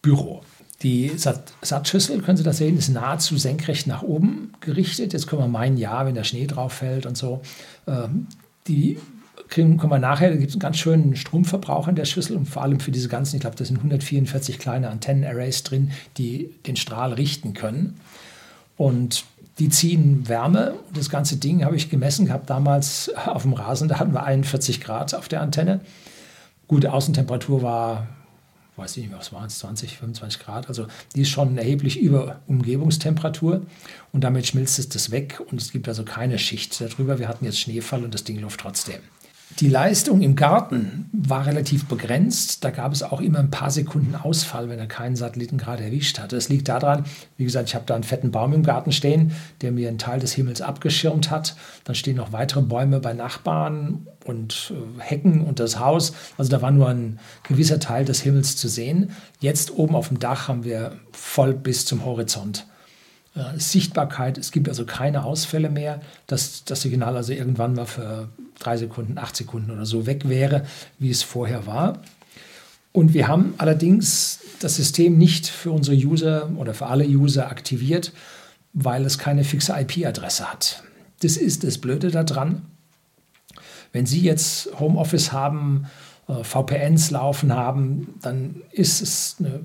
Büro. 0.00 0.42
Die 0.82 1.10
Satzschüssel, 1.16 2.22
können 2.22 2.36
Sie 2.36 2.44
das 2.44 2.58
sehen, 2.58 2.78
ist 2.78 2.88
nahezu 2.88 3.36
senkrecht 3.36 3.88
nach 3.88 4.02
oben 4.02 4.52
gerichtet. 4.60 5.12
Jetzt 5.12 5.26
können 5.26 5.42
wir 5.42 5.48
meinen, 5.48 5.76
ja, 5.76 6.06
wenn 6.06 6.14
der 6.14 6.22
Schnee 6.22 6.46
drauf 6.46 6.72
fällt 6.72 7.04
und 7.04 7.16
so. 7.16 7.40
Ähm, 7.88 8.28
die 8.68 8.98
kriegen, 9.48 9.76
kommen 9.76 9.92
wir 9.92 9.98
nachher, 9.98 10.30
da 10.30 10.36
gibt 10.36 10.50
es 10.50 10.54
einen 10.54 10.60
ganz 10.60 10.78
schönen 10.78 11.16
Stromverbrauch 11.16 11.88
in 11.88 11.96
der 11.96 12.04
Schüssel 12.04 12.36
und 12.36 12.46
vor 12.46 12.62
allem 12.62 12.78
für 12.78 12.92
diese 12.92 13.08
ganzen, 13.08 13.36
ich 13.36 13.40
glaube, 13.40 13.56
da 13.56 13.64
sind 13.64 13.78
144 13.78 14.58
kleine 14.58 14.90
Antennenarrays 14.90 15.64
drin, 15.64 15.90
die 16.16 16.54
den 16.66 16.76
Strahl 16.76 17.12
richten 17.12 17.54
können. 17.54 17.98
Und 18.76 19.24
die 19.58 19.70
ziehen 19.70 20.28
Wärme. 20.28 20.74
Das 20.94 21.10
ganze 21.10 21.38
Ding 21.38 21.64
habe 21.64 21.74
ich 21.74 21.90
gemessen 21.90 22.26
gehabt 22.26 22.48
damals 22.48 23.10
auf 23.26 23.42
dem 23.42 23.54
Rasen, 23.54 23.88
da 23.88 23.98
hatten 23.98 24.12
wir 24.12 24.22
41 24.22 24.80
Grad 24.80 25.14
auf 25.14 25.26
der 25.26 25.40
Antenne. 25.40 25.80
Gute 26.68 26.92
Außentemperatur 26.92 27.62
war 27.62 28.06
weiß 28.78 28.96
ich 28.96 29.04
nicht, 29.04 29.16
was 29.16 29.32
waren 29.32 29.46
es, 29.46 29.58
20, 29.58 29.98
25 29.98 30.40
Grad. 30.40 30.68
Also 30.68 30.86
die 31.14 31.22
ist 31.22 31.30
schon 31.30 31.58
erheblich 31.58 32.00
über 32.00 32.40
Umgebungstemperatur 32.46 33.66
und 34.12 34.22
damit 34.22 34.46
schmilzt 34.46 34.78
es 34.78 34.88
das 34.88 35.10
weg 35.10 35.40
und 35.50 35.60
es 35.60 35.72
gibt 35.72 35.88
also 35.88 36.04
keine 36.04 36.38
Schicht 36.38 36.80
darüber. 36.80 37.18
Wir 37.18 37.28
hatten 37.28 37.44
jetzt 37.44 37.58
Schneefall 37.58 38.04
und 38.04 38.14
das 38.14 38.24
Ding 38.24 38.38
läuft 38.38 38.60
trotzdem. 38.60 39.00
Die 39.56 39.68
Leistung 39.68 40.20
im 40.20 40.36
Garten 40.36 41.10
war 41.12 41.46
relativ 41.46 41.86
begrenzt. 41.86 42.64
Da 42.64 42.70
gab 42.70 42.92
es 42.92 43.02
auch 43.02 43.20
immer 43.20 43.40
ein 43.40 43.50
paar 43.50 43.70
Sekunden 43.70 44.14
Ausfall, 44.14 44.68
wenn 44.68 44.78
er 44.78 44.86
keinen 44.86 45.16
Satelliten 45.16 45.58
gerade 45.58 45.84
erwischt 45.84 46.18
hatte. 46.18 46.36
Das 46.36 46.48
liegt 46.48 46.68
daran, 46.68 47.04
wie 47.38 47.44
gesagt, 47.44 47.68
ich 47.68 47.74
habe 47.74 47.86
da 47.86 47.94
einen 47.94 48.04
fetten 48.04 48.30
Baum 48.30 48.52
im 48.52 48.62
Garten 48.62 48.92
stehen, 48.92 49.32
der 49.62 49.72
mir 49.72 49.88
einen 49.88 49.98
Teil 49.98 50.20
des 50.20 50.32
Himmels 50.34 50.60
abgeschirmt 50.60 51.30
hat. 51.30 51.56
Dann 51.84 51.96
stehen 51.96 52.16
noch 52.16 52.32
weitere 52.32 52.62
Bäume 52.62 53.00
bei 53.00 53.14
Nachbarn 53.14 54.06
und 54.24 54.72
äh, 54.72 55.00
Hecken 55.00 55.40
und 55.40 55.58
das 55.58 55.80
Haus. 55.80 56.12
Also 56.36 56.50
da 56.50 56.62
war 56.62 56.70
nur 56.70 56.88
ein 56.88 57.18
gewisser 57.42 57.80
Teil 57.80 58.04
des 58.04 58.20
Himmels 58.20 58.56
zu 58.56 58.68
sehen. 58.68 59.10
Jetzt 59.40 59.72
oben 59.72 59.96
auf 59.96 60.08
dem 60.08 60.20
Dach 60.20 60.48
haben 60.48 60.62
wir 60.62 60.92
voll 61.10 61.54
bis 61.54 61.84
zum 61.84 62.04
Horizont. 62.04 62.66
Äh, 63.38 63.58
Sichtbarkeit, 63.58 64.36
es 64.36 64.50
gibt 64.50 64.68
also 64.68 64.84
keine 64.84 65.24
Ausfälle 65.24 65.70
mehr, 65.70 66.00
dass 66.26 66.64
das 66.64 66.82
Signal 66.82 67.16
also 67.16 67.32
irgendwann 67.32 67.74
mal 67.74 67.86
für 67.86 68.28
drei 68.58 68.76
Sekunden, 68.76 69.18
acht 69.18 69.36
Sekunden 69.36 69.70
oder 69.70 69.86
so 69.86 70.06
weg 70.06 70.28
wäre, 70.28 70.66
wie 70.98 71.10
es 71.10 71.22
vorher 71.22 71.66
war. 71.66 72.02
Und 72.92 73.14
wir 73.14 73.28
haben 73.28 73.54
allerdings 73.58 74.40
das 74.60 74.76
System 74.76 75.18
nicht 75.18 75.46
für 75.46 75.70
unsere 75.70 75.96
User 75.96 76.50
oder 76.56 76.74
für 76.74 76.86
alle 76.86 77.06
User 77.06 77.48
aktiviert, 77.48 78.12
weil 78.72 79.04
es 79.04 79.18
keine 79.18 79.44
fixe 79.44 79.72
IP-Adresse 79.78 80.50
hat. 80.50 80.82
Das 81.22 81.36
ist 81.36 81.62
das 81.62 81.78
Blöde 81.78 82.10
daran. 82.10 82.62
Wenn 83.92 84.06
Sie 84.06 84.20
jetzt 84.20 84.68
Homeoffice 84.80 85.32
haben, 85.32 85.86
äh, 86.26 86.42
VPNs 86.42 87.10
laufen 87.10 87.52
haben, 87.52 88.14
dann 88.20 88.62
ist 88.72 89.00
es 89.00 89.36
eine 89.38 89.60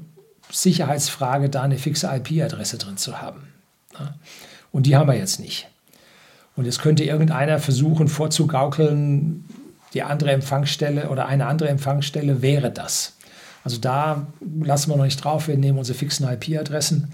Sicherheitsfrage, 0.51 1.49
da 1.49 1.63
eine 1.63 1.79
fixe 1.79 2.07
IP-Adresse 2.07 2.77
drin 2.77 2.97
zu 2.97 3.19
haben. 3.19 3.52
Und 4.71 4.85
die 4.85 4.95
haben 4.95 5.07
wir 5.07 5.15
jetzt 5.15 5.39
nicht. 5.39 5.67
Und 6.55 6.65
jetzt 6.65 6.81
könnte 6.81 7.03
irgendeiner 7.03 7.59
versuchen 7.59 8.07
vorzugaukeln, 8.07 9.45
die 9.93 10.03
andere 10.03 10.31
Empfangsstelle 10.31 11.09
oder 11.09 11.27
eine 11.27 11.45
andere 11.45 11.69
Empfangsstelle 11.69 12.41
wäre 12.41 12.71
das. 12.71 13.13
Also 13.63 13.77
da 13.77 14.27
lassen 14.61 14.91
wir 14.91 14.97
noch 14.97 15.05
nicht 15.05 15.23
drauf, 15.23 15.47
wir 15.47 15.57
nehmen 15.57 15.77
unsere 15.77 15.97
fixen 15.97 16.27
IP-Adressen. 16.27 17.13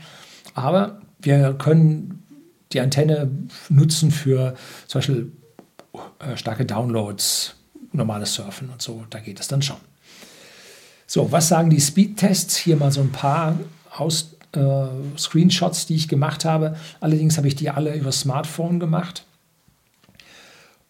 Aber 0.56 1.00
wir 1.22 1.54
können 1.54 2.24
die 2.72 2.80
Antenne 2.80 3.30
nutzen 3.70 4.12
für 4.12 4.56
zum 4.88 5.00
Beispiel 5.00 5.32
äh, 6.20 6.38
starke 6.38 6.66
Downloads, 6.66 7.56
normales 7.92 8.34
Surfen 8.34 8.70
und 8.70 8.82
so, 8.82 9.06
da 9.10 9.20
geht 9.20 9.40
es 9.40 9.48
dann 9.48 9.62
schon. 9.62 9.78
So, 11.08 11.32
was 11.32 11.48
sagen 11.48 11.70
die 11.70 11.82
Speedtests? 11.82 12.56
Hier 12.58 12.76
mal 12.76 12.92
so 12.92 13.02
ein 13.02 13.12
paar 13.12 13.60
aus, 13.96 14.36
äh, 14.56 15.18
Screenshots, 15.18 15.86
die 15.86 15.96
ich 15.96 16.08
gemacht 16.08 16.46
habe. 16.46 16.76
Allerdings 17.00 17.38
habe 17.38 17.48
ich 17.48 17.56
die 17.56 17.70
alle 17.70 17.96
über 17.96 18.12
Smartphone 18.12 18.80
gemacht. 18.80 19.26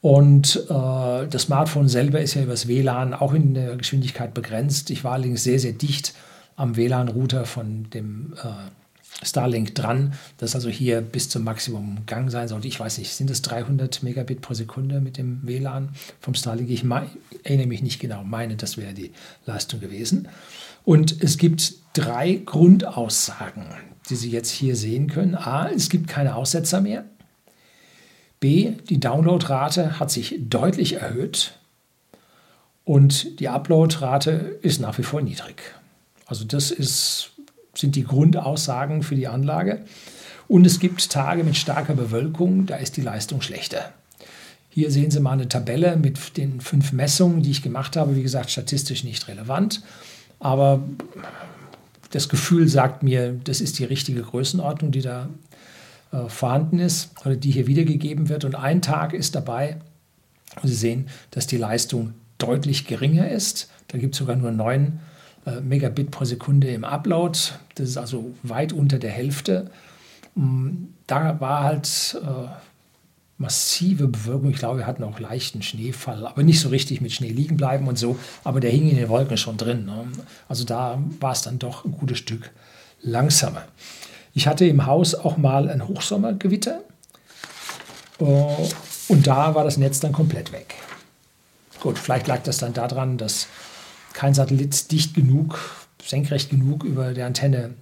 Und 0.01 0.55
äh, 0.69 1.27
das 1.27 1.43
Smartphone 1.43 1.89
selber 1.89 2.21
ist 2.21 2.33
ja 2.33 2.43
übers 2.43 2.67
WLAN 2.67 3.13
auch 3.13 3.33
in 3.33 3.53
der 3.53 3.75
Geschwindigkeit 3.75 4.33
begrenzt. 4.33 4.89
Ich 4.91 5.03
war 5.03 5.13
allerdings 5.13 5.43
sehr, 5.43 5.59
sehr 5.59 5.73
dicht 5.73 6.13
am 6.55 6.77
WLAN-Router 6.77 7.45
von 7.45 7.89
dem 7.89 8.33
äh, 8.41 8.47
Starlink 9.21 9.75
dran, 9.75 10.13
das 10.37 10.55
also 10.55 10.69
hier 10.69 11.01
bis 11.01 11.29
zum 11.29 11.43
Maximum 11.43 12.05
Gang 12.05 12.31
sein 12.31 12.47
sollte. 12.47 12.67
Ich 12.67 12.79
weiß 12.79 12.97
nicht, 12.99 13.13
sind 13.13 13.29
es 13.29 13.41
300 13.41 14.01
Megabit 14.03 14.41
pro 14.41 14.53
Sekunde 14.53 15.01
mit 15.01 15.17
dem 15.17 15.41
WLAN 15.43 15.89
vom 16.21 16.33
Starlink? 16.33 16.69
Ich 16.69 16.85
erinnere 17.43 17.67
mich 17.67 17.81
nicht 17.81 17.99
genau, 17.99 18.23
meine, 18.23 18.55
das 18.55 18.77
wäre 18.77 18.93
die 18.93 19.11
Leistung 19.45 19.79
gewesen. 19.79 20.27
Und 20.85 21.21
es 21.21 21.37
gibt 21.37 21.73
drei 21.93 22.41
Grundaussagen, 22.45 23.65
die 24.09 24.15
Sie 24.15 24.29
jetzt 24.29 24.51
hier 24.51 24.75
sehen 24.75 25.07
können. 25.07 25.35
A, 25.35 25.69
es 25.69 25.89
gibt 25.89 26.07
keine 26.07 26.35
Aussetzer 26.35 26.81
mehr. 26.81 27.05
B, 28.39 28.71
die 28.89 28.99
Downloadrate 28.99 29.99
hat 29.99 30.11
sich 30.11 30.35
deutlich 30.39 30.93
erhöht 30.93 31.59
und 32.85 33.39
die 33.39 33.49
Uploadrate 33.49 34.31
ist 34.61 34.79
nach 34.79 34.97
wie 34.97 35.03
vor 35.03 35.21
niedrig. 35.21 35.61
Also 36.25 36.45
das 36.45 36.71
ist, 36.71 37.31
sind 37.73 37.95
die 37.95 38.03
Grundaussagen 38.03 39.03
für 39.03 39.15
die 39.15 39.27
Anlage. 39.27 39.81
Und 40.47 40.65
es 40.65 40.79
gibt 40.79 41.11
Tage 41.11 41.43
mit 41.43 41.55
starker 41.55 41.93
Bewölkung, 41.93 42.65
da 42.65 42.75
ist 42.77 42.97
die 42.97 43.01
Leistung 43.01 43.41
schlechter. 43.41 43.93
Hier 44.69 44.91
sehen 44.91 45.11
Sie 45.11 45.19
mal 45.19 45.33
eine 45.33 45.49
Tabelle 45.49 45.95
mit 45.95 46.37
den 46.37 46.61
fünf 46.61 46.91
Messungen, 46.91 47.43
die 47.43 47.51
ich 47.51 47.61
gemacht 47.61 47.95
habe. 47.95 48.15
Wie 48.15 48.23
gesagt, 48.23 48.49
statistisch 48.49 49.03
nicht 49.03 49.27
relevant, 49.27 49.81
aber 50.39 50.81
das 52.11 52.29
Gefühl 52.29 52.67
sagt 52.67 53.03
mir, 53.03 53.39
das 53.43 53.61
ist 53.61 53.77
die 53.77 53.83
richtige 53.83 54.21
Größenordnung, 54.21 54.91
die 54.91 55.01
da 55.01 55.29
äh, 56.11 56.27
vorhanden 56.27 56.79
ist 56.79 57.11
oder 57.25 57.35
die 57.35 57.51
hier 57.51 57.67
wiedergegeben 57.67 58.29
wird. 58.29 58.45
Und 58.45 58.55
ein 58.55 58.81
Tag 58.81 59.13
ist 59.13 59.35
dabei, 59.35 59.77
Sie 60.63 60.73
sehen, 60.73 61.07
dass 61.31 61.45
die 61.45 61.57
Leistung 61.57 62.13
deutlich 62.39 62.87
geringer 62.87 63.29
ist. 63.29 63.69
Da 63.89 63.99
gibt 63.99 64.15
es 64.15 64.19
sogar 64.19 64.35
nur 64.35 64.51
9 64.51 64.85
äh, 64.85 64.89
Megabit 65.61 66.11
pro 66.11 66.25
Sekunde 66.25 66.69
im 66.69 66.83
Upload. 66.83 67.37
Das 67.75 67.89
ist 67.89 67.97
also 67.97 68.33
weit 68.43 68.73
unter 68.73 68.99
der 68.99 69.11
Hälfte. 69.11 69.71
Mm, 70.35 70.87
da 71.07 71.39
war 71.39 71.63
halt 71.63 72.17
äh, 72.21 72.49
massive 73.37 74.07
Bewölkung. 74.07 74.51
Ich 74.51 74.57
glaube, 74.57 74.79
wir 74.79 74.87
hatten 74.87 75.03
auch 75.03 75.19
leichten 75.19 75.61
Schneefall, 75.61 76.27
aber 76.27 76.43
nicht 76.43 76.59
so 76.59 76.69
richtig 76.69 77.01
mit 77.01 77.11
Schnee 77.11 77.29
liegen 77.29 77.57
bleiben 77.57 77.87
und 77.87 77.97
so. 77.97 78.17
Aber 78.43 78.59
der 78.59 78.71
hing 78.71 78.89
in 78.89 78.97
den 78.97 79.09
Wolken 79.09 79.37
schon 79.37 79.57
drin. 79.57 79.85
Ne? 79.85 80.05
Also 80.47 80.65
da 80.65 81.01
war 81.19 81.31
es 81.31 81.41
dann 81.41 81.57
doch 81.57 81.85
ein 81.85 81.93
gutes 81.93 82.17
Stück 82.17 82.51
langsamer. 83.01 83.63
Ich 84.33 84.47
hatte 84.47 84.65
im 84.65 84.85
Haus 84.85 85.15
auch 85.15 85.37
mal 85.37 85.69
ein 85.69 85.87
Hochsommergewitter 85.87 86.81
äh, 88.19 88.23
und 89.07 89.25
da 89.25 89.55
war 89.55 89.63
das 89.63 89.77
Netz 89.77 89.99
dann 89.99 90.11
komplett 90.11 90.51
weg. 90.51 90.75
Gut, 91.79 91.97
vielleicht 91.97 92.27
lag 92.27 92.43
das 92.43 92.57
dann 92.57 92.73
daran, 92.73 93.17
dass 93.17 93.47
kein 94.19 94.33
Satellit 94.33 94.91
dicht 94.91 95.13
genug, 95.13 95.57
senkrecht 96.03 96.49
genug 96.49 96.83
über 96.83 97.13
der 97.13 97.25
Antenne 97.25 97.73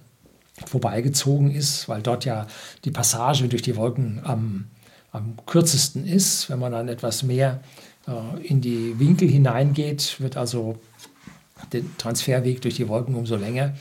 vorbeigezogen 0.66 1.50
ist, 1.50 1.88
weil 1.88 2.00
dort 2.00 2.24
ja 2.24 2.46
die 2.84 2.92
Passage 2.92 3.48
durch 3.48 3.62
die 3.62 3.74
Wolken 3.74 4.20
am 4.22 4.66
am 5.10 5.34
kürzesten 5.46 6.06
ist. 6.06 6.48
Wenn 6.48 6.60
man 6.60 6.70
dann 6.70 6.86
etwas 6.86 7.24
mehr 7.24 7.60
äh, 8.06 8.46
in 8.46 8.60
die 8.60 9.00
Winkel 9.00 9.28
hineingeht, 9.28 10.20
wird 10.20 10.36
also 10.36 10.78
der 11.72 11.82
Transferweg 11.96 12.60
durch 12.60 12.76
die 12.76 12.86
Wolken 12.86 13.16
umso 13.16 13.34
länger. 13.34 13.74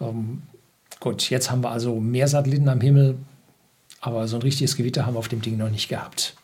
Ähm, 0.00 0.40
gut, 1.00 1.28
jetzt 1.28 1.50
haben 1.50 1.62
wir 1.62 1.70
also 1.70 2.00
mehr 2.00 2.28
Satelliten 2.28 2.70
am 2.70 2.80
Himmel, 2.80 3.18
aber 4.00 4.26
so 4.26 4.36
ein 4.36 4.42
richtiges 4.42 4.74
Gewitter 4.74 5.04
haben 5.04 5.16
wir 5.16 5.18
auf 5.18 5.28
dem 5.28 5.42
Ding 5.42 5.58
noch 5.58 5.68
nicht 5.68 5.90
gehabt. 5.90 6.34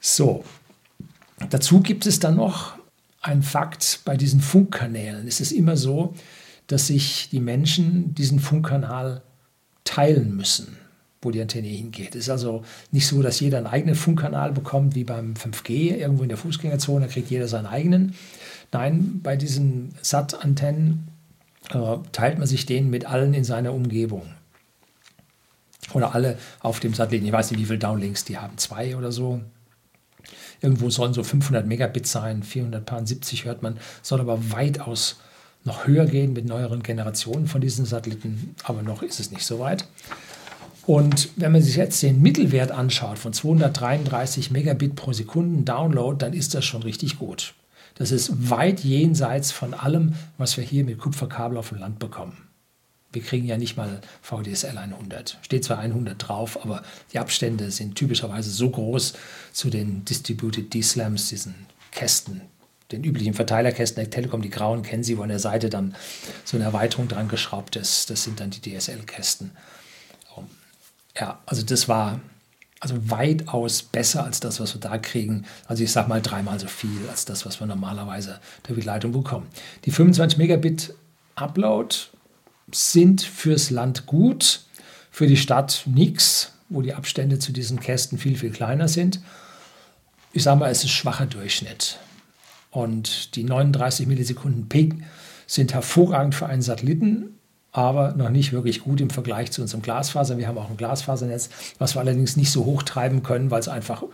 So, 0.00 0.44
dazu 1.48 1.80
gibt 1.80 2.04
es 2.04 2.20
dann 2.20 2.36
noch 2.36 2.77
einen 3.20 3.42
Fakt 3.42 4.00
bei 4.04 4.16
diesen 4.16 4.40
Funkkanälen. 4.40 5.26
Es 5.26 5.40
ist 5.40 5.52
immer 5.52 5.76
so, 5.76 6.14
dass 6.66 6.86
sich 6.86 7.28
die 7.30 7.40
Menschen 7.40 8.14
diesen 8.14 8.40
Funkkanal 8.40 9.22
teilen 9.84 10.36
müssen 10.36 10.76
wo 11.22 11.30
die 11.30 11.40
Antenne 11.40 11.68
hingeht. 11.68 12.14
Es 12.14 12.24
ist 12.24 12.30
also 12.30 12.62
nicht 12.92 13.06
so, 13.06 13.22
dass 13.22 13.40
jeder 13.40 13.58
einen 13.58 13.66
eigenen 13.66 13.94
Funkkanal 13.94 14.52
bekommt, 14.52 14.94
wie 14.94 15.04
beim 15.04 15.34
5G, 15.34 15.96
irgendwo 15.96 16.22
in 16.22 16.28
der 16.28 16.38
Fußgängerzone, 16.38 17.06
da 17.06 17.12
kriegt 17.12 17.30
jeder 17.30 17.48
seinen 17.48 17.66
eigenen. 17.66 18.14
Nein, 18.72 19.20
bei 19.22 19.36
diesen 19.36 19.94
SAT-Antennen 20.00 21.08
äh, 21.70 21.96
teilt 22.12 22.38
man 22.38 22.46
sich 22.46 22.66
den 22.66 22.90
mit 22.90 23.06
allen 23.06 23.34
in 23.34 23.44
seiner 23.44 23.72
Umgebung. 23.72 24.22
Oder 25.94 26.14
alle 26.14 26.38
auf 26.60 26.80
dem 26.80 26.94
Satelliten. 26.94 27.26
Ich 27.26 27.32
weiß 27.32 27.50
nicht, 27.50 27.60
wie 27.60 27.64
viele 27.64 27.78
Downlinks 27.78 28.24
die 28.24 28.38
haben, 28.38 28.58
zwei 28.58 28.96
oder 28.96 29.10
so. 29.10 29.40
Irgendwo 30.60 30.90
sollen 30.90 31.14
so 31.14 31.22
500 31.22 31.66
Megabit 31.66 32.06
sein, 32.06 32.42
470 32.42 33.44
hört 33.44 33.62
man, 33.62 33.78
soll 34.02 34.20
aber 34.20 34.50
weitaus 34.50 35.16
noch 35.64 35.86
höher 35.86 36.06
gehen 36.06 36.32
mit 36.32 36.46
neueren 36.46 36.82
Generationen 36.82 37.46
von 37.46 37.60
diesen 37.60 37.84
Satelliten, 37.84 38.54
aber 38.64 38.82
noch 38.82 39.02
ist 39.02 39.20
es 39.20 39.30
nicht 39.30 39.44
so 39.44 39.58
weit. 39.58 39.84
Und 40.86 41.28
wenn 41.36 41.52
man 41.52 41.60
sich 41.60 41.76
jetzt 41.76 42.02
den 42.02 42.22
Mittelwert 42.22 42.70
anschaut 42.70 43.18
von 43.18 43.34
233 43.34 44.50
Megabit 44.50 44.96
pro 44.96 45.12
Sekunde 45.12 45.62
Download, 45.62 46.16
dann 46.18 46.32
ist 46.32 46.54
das 46.54 46.64
schon 46.64 46.82
richtig 46.82 47.18
gut. 47.18 47.52
Das 47.96 48.10
ist 48.10 48.48
weit 48.48 48.80
jenseits 48.80 49.52
von 49.52 49.74
allem, 49.74 50.14
was 50.38 50.56
wir 50.56 50.64
hier 50.64 50.84
mit 50.84 50.98
Kupferkabel 50.98 51.58
auf 51.58 51.68
dem 51.68 51.78
Land 51.78 51.98
bekommen. 51.98 52.47
Wir 53.12 53.22
kriegen 53.22 53.46
ja 53.46 53.56
nicht 53.56 53.76
mal 53.76 54.00
VDSL 54.20 54.76
100. 54.76 55.38
Steht 55.42 55.64
zwar 55.64 55.78
100 55.78 56.16
drauf, 56.18 56.62
aber 56.62 56.82
die 57.12 57.18
Abstände 57.18 57.70
sind 57.70 57.94
typischerweise 57.94 58.50
so 58.50 58.68
groß 58.68 59.14
zu 59.52 59.70
den 59.70 60.04
Distributed 60.04 60.72
D-Slams, 60.74 61.28
diesen 61.28 61.54
Kästen, 61.90 62.42
den 62.92 63.04
üblichen 63.04 63.34
Verteilerkästen 63.34 64.02
der 64.02 64.10
Telekom, 64.10 64.42
die 64.42 64.50
grauen 64.50 64.82
kennen 64.82 65.04
Sie, 65.04 65.16
wo 65.16 65.22
an 65.22 65.30
der 65.30 65.38
Seite 65.38 65.70
dann 65.70 65.94
so 66.44 66.56
eine 66.56 66.64
Erweiterung 66.64 67.08
dran 67.08 67.28
geschraubt 67.28 67.76
ist. 67.76 68.10
Das 68.10 68.24
sind 68.24 68.40
dann 68.40 68.50
die 68.50 68.60
DSL-Kästen. 68.60 69.52
Ja, 71.18 71.40
also 71.46 71.62
das 71.62 71.88
war 71.88 72.20
also 72.80 72.94
weitaus 73.10 73.82
besser 73.82 74.24
als 74.24 74.38
das, 74.38 74.60
was 74.60 74.74
wir 74.74 74.80
da 74.80 74.98
kriegen. 74.98 75.44
Also 75.66 75.82
ich 75.82 75.90
sage 75.90 76.08
mal 76.08 76.22
dreimal 76.22 76.60
so 76.60 76.68
viel 76.68 77.08
als 77.10 77.24
das, 77.24 77.44
was 77.44 77.58
wir 77.60 77.66
normalerweise 77.66 78.38
durch 78.62 78.78
die 78.80 78.86
Leitung 78.86 79.12
bekommen. 79.12 79.48
Die 79.84 79.90
25 79.90 80.38
Megabit 80.38 80.94
Upload 81.34 81.96
sind 82.72 83.22
fürs 83.22 83.70
Land 83.70 84.06
gut, 84.06 84.62
für 85.10 85.26
die 85.26 85.36
Stadt 85.36 85.82
nichts, 85.86 86.52
wo 86.68 86.82
die 86.82 86.94
Abstände 86.94 87.38
zu 87.38 87.52
diesen 87.52 87.80
Kästen 87.80 88.18
viel, 88.18 88.36
viel 88.36 88.50
kleiner 88.50 88.88
sind. 88.88 89.20
Ich 90.32 90.42
sage 90.42 90.60
mal, 90.60 90.70
es 90.70 90.84
ist 90.84 90.90
schwacher 90.90 91.26
Durchschnitt. 91.26 91.98
Und 92.70 93.34
die 93.34 93.44
39 93.44 94.06
Millisekunden 94.06 94.68
Ping 94.68 95.04
sind 95.46 95.72
hervorragend 95.72 96.34
für 96.34 96.46
einen 96.46 96.62
Satelliten, 96.62 97.38
aber 97.72 98.12
noch 98.12 98.28
nicht 98.28 98.52
wirklich 98.52 98.82
gut 98.82 99.00
im 99.00 99.10
Vergleich 99.10 99.50
zu 99.50 99.62
unserem 99.62 99.82
Glasfaser. 99.82 100.36
Wir 100.36 100.48
haben 100.48 100.58
auch 100.58 100.70
ein 100.70 100.76
Glasfasernetz, 100.76 101.48
was 101.78 101.94
wir 101.94 102.00
allerdings 102.00 102.36
nicht 102.36 102.50
so 102.50 102.64
hoch 102.64 102.82
treiben 102.82 103.22
können, 103.22 103.50
weil 103.50 103.60
es 103.60 103.68
einfach 103.68 104.04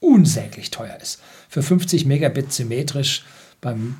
unsäglich 0.00 0.70
teuer 0.70 0.98
ist. 1.00 1.20
Für 1.48 1.62
50 1.62 2.06
Megabit 2.06 2.52
symmetrisch 2.52 3.24
beim 3.60 3.96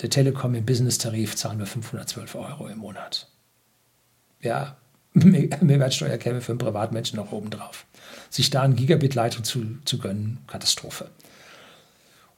der 0.00 0.10
Telekom 0.10 0.54
im 0.54 0.64
Business-Tarif 0.64 1.36
zahlen 1.36 1.58
wir 1.58 1.66
512 1.66 2.34
Euro 2.34 2.68
im 2.68 2.78
Monat. 2.78 3.28
Ja, 4.40 4.76
Mehrwertsteuer 5.14 6.18
käme 6.18 6.40
für 6.40 6.52
einen 6.52 6.58
Privatmenschen 6.58 7.16
noch 7.16 7.32
oben 7.32 7.50
drauf. 7.50 7.86
Sich 8.30 8.50
da 8.50 8.62
eine 8.62 8.74
Gigabit-Leitung 8.74 9.44
zu, 9.44 9.64
zu 9.84 9.98
gönnen, 9.98 10.38
Katastrophe. 10.46 11.10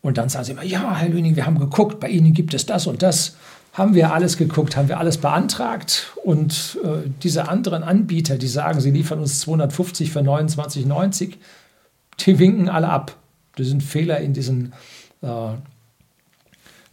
Und 0.02 0.18
dann 0.18 0.28
sagen 0.28 0.44
sie 0.44 0.52
immer, 0.52 0.62
ja, 0.62 0.94
Herr 0.94 1.08
Lüning, 1.08 1.36
wir 1.36 1.46
haben 1.46 1.58
geguckt, 1.58 1.98
bei 1.98 2.08
Ihnen 2.08 2.32
gibt 2.32 2.54
es 2.54 2.66
das 2.66 2.86
und 2.86 3.02
das 3.02 3.36
haben 3.72 3.94
wir 3.94 4.12
alles 4.12 4.36
geguckt, 4.36 4.76
haben 4.76 4.88
wir 4.88 4.98
alles 4.98 5.18
beantragt 5.18 6.12
und 6.24 6.78
äh, 6.82 7.10
diese 7.22 7.48
anderen 7.48 7.82
Anbieter, 7.82 8.38
die 8.38 8.46
sagen, 8.46 8.80
sie 8.80 8.90
liefern 8.90 9.18
uns 9.18 9.40
250 9.40 10.12
für 10.12 10.20
29,90, 10.20 11.34
die 12.20 12.38
winken 12.38 12.68
alle 12.70 12.88
ab. 12.88 13.16
Das 13.56 13.66
sind 13.66 13.82
Fehler 13.82 14.20
in 14.20 14.32
diesen, 14.32 14.72
äh, 15.22 15.48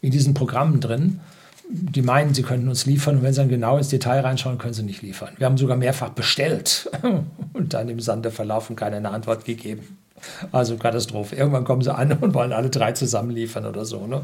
in 0.04 0.12
diesen 0.12 0.36
Programmen 0.36 0.80
drin. 0.80 1.22
Die 1.70 2.02
meinen, 2.02 2.34
sie 2.34 2.44
könnten 2.44 2.68
uns 2.68 2.86
liefern 2.86 3.18
und 3.18 3.24
wenn 3.24 3.34
sie 3.34 3.40
dann 3.40 3.50
genau 3.50 3.78
ins 3.78 3.88
Detail 3.88 4.20
reinschauen, 4.20 4.58
können 4.58 4.74
sie 4.74 4.84
nicht 4.84 5.02
liefern. 5.02 5.30
Wir 5.38 5.48
haben 5.48 5.58
sogar 5.58 5.78
mehrfach 5.78 6.10
bestellt 6.10 6.92
und 7.54 7.74
dann 7.74 7.90
im 7.90 8.00
Sande 8.00 8.30
verlaufen 8.30 8.76
keine 8.76 9.10
Antwort 9.10 9.46
gegeben. 9.46 9.98
Also 10.52 10.78
Katastrophe. 10.78 11.36
Irgendwann 11.36 11.64
kommen 11.64 11.82
sie 11.82 11.94
an 11.94 12.12
und 12.12 12.34
wollen 12.34 12.52
alle 12.52 12.70
drei 12.70 12.92
zusammen 12.92 13.32
liefern 13.32 13.66
oder 13.66 13.86
so. 13.86 14.06
Ne? 14.06 14.22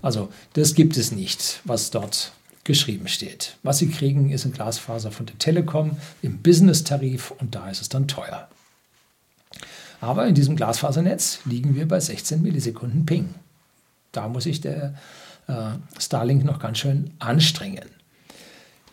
Also 0.00 0.30
das 0.54 0.74
gibt 0.74 0.96
es 0.96 1.12
nicht, 1.12 1.60
was 1.64 1.90
dort 1.90 2.32
geschrieben 2.64 3.06
steht. 3.06 3.56
Was 3.62 3.78
sie 3.78 3.88
kriegen, 3.88 4.30
ist 4.30 4.46
ein 4.46 4.52
Glasfaser 4.52 5.10
von 5.10 5.26
der 5.26 5.38
Telekom 5.38 5.98
im 6.22 6.38
Business-Tarif 6.38 7.32
und 7.32 7.54
da 7.54 7.68
ist 7.68 7.82
es 7.82 7.90
dann 7.90 8.08
teuer. 8.08 8.48
Aber 10.00 10.26
in 10.26 10.34
diesem 10.34 10.56
Glasfasernetz 10.56 11.40
liegen 11.44 11.76
wir 11.76 11.86
bei 11.86 12.00
16 12.00 12.42
Millisekunden 12.42 13.06
Ping. 13.06 13.34
Da 14.12 14.28
muss 14.28 14.44
sich 14.44 14.60
der 14.60 14.94
äh, 15.48 15.70
Starlink 15.98 16.44
noch 16.44 16.58
ganz 16.58 16.78
schön 16.78 17.10
anstrengen. 17.18 17.84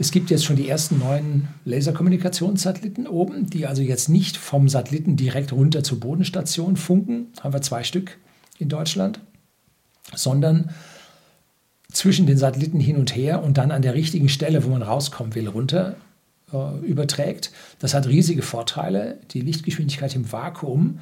Es 0.02 0.12
gibt 0.12 0.30
jetzt 0.30 0.46
schon 0.46 0.56
die 0.56 0.70
ersten 0.70 0.98
neuen 0.98 1.50
Laserkommunikationssatelliten 1.66 3.06
oben, 3.06 3.50
die 3.50 3.68
also 3.68 3.82
jetzt 3.82 4.08
nicht 4.08 4.38
vom 4.38 4.70
Satelliten 4.70 5.18
direkt 5.18 5.52
runter 5.52 5.84
zur 5.84 6.00
Bodenstation 6.00 6.78
funken, 6.78 7.28
haben 7.42 7.54
wir 7.54 7.62
zwei 7.62 7.84
Stück 7.84 8.18
in 8.60 8.70
Deutschland, 8.70 9.20
sondern 10.16 10.70
zwischen 11.92 12.28
den 12.28 12.38
Satelliten 12.38 12.80
hin 12.80 12.96
und 12.96 13.14
her 13.14 13.44
und 13.44 13.58
dann 13.58 13.72
an 13.72 13.82
der 13.82 13.94
richtigen 13.94 14.30
Stelle, 14.30 14.64
wo 14.64 14.70
man 14.70 14.84
rauskommen 14.84 15.36
will, 15.36 15.50
runter 15.50 15.98
äh, 16.54 16.80
überträgt. 16.86 17.52
Das 17.80 17.94
hat 17.94 18.08
riesige 18.08 18.42
Vorteile. 18.42 19.20
Die 19.32 19.42
Lichtgeschwindigkeit 19.42 20.16
im 20.16 20.32
Vakuum 20.32 21.00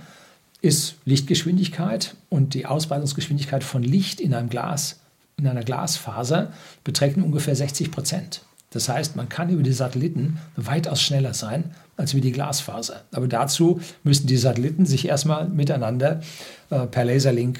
ist 0.61 0.95
Lichtgeschwindigkeit 1.05 2.15
und 2.29 2.53
die 2.53 2.65
Ausbreitungsgeschwindigkeit 2.65 3.63
von 3.63 3.83
Licht 3.83 4.19
in 4.19 4.33
einem 4.33 4.49
Glas, 4.49 4.99
in 5.37 5.47
einer 5.47 5.63
Glasfaser 5.63 6.51
beträgt 6.83 7.17
ungefähr 7.17 7.55
60 7.55 7.91
Prozent. 7.91 8.41
Das 8.71 8.89
heißt, 8.89 9.15
man 9.15 9.29
kann 9.29 9.49
über 9.49 9.63
die 9.63 9.71
Satelliten 9.71 10.39
weitaus 10.55 11.01
schneller 11.01 11.33
sein 11.33 11.75
als 11.95 12.13
über 12.13 12.21
die 12.21 12.31
Glasfaser. 12.31 13.03
Aber 13.11 13.27
dazu 13.27 13.79
müssen 14.03 14.27
die 14.27 14.37
Satelliten 14.37 14.85
sich 14.85 15.07
erstmal 15.07 15.47
miteinander 15.47 16.21
äh, 16.69 16.85
per 16.87 17.05
Laserlink 17.05 17.59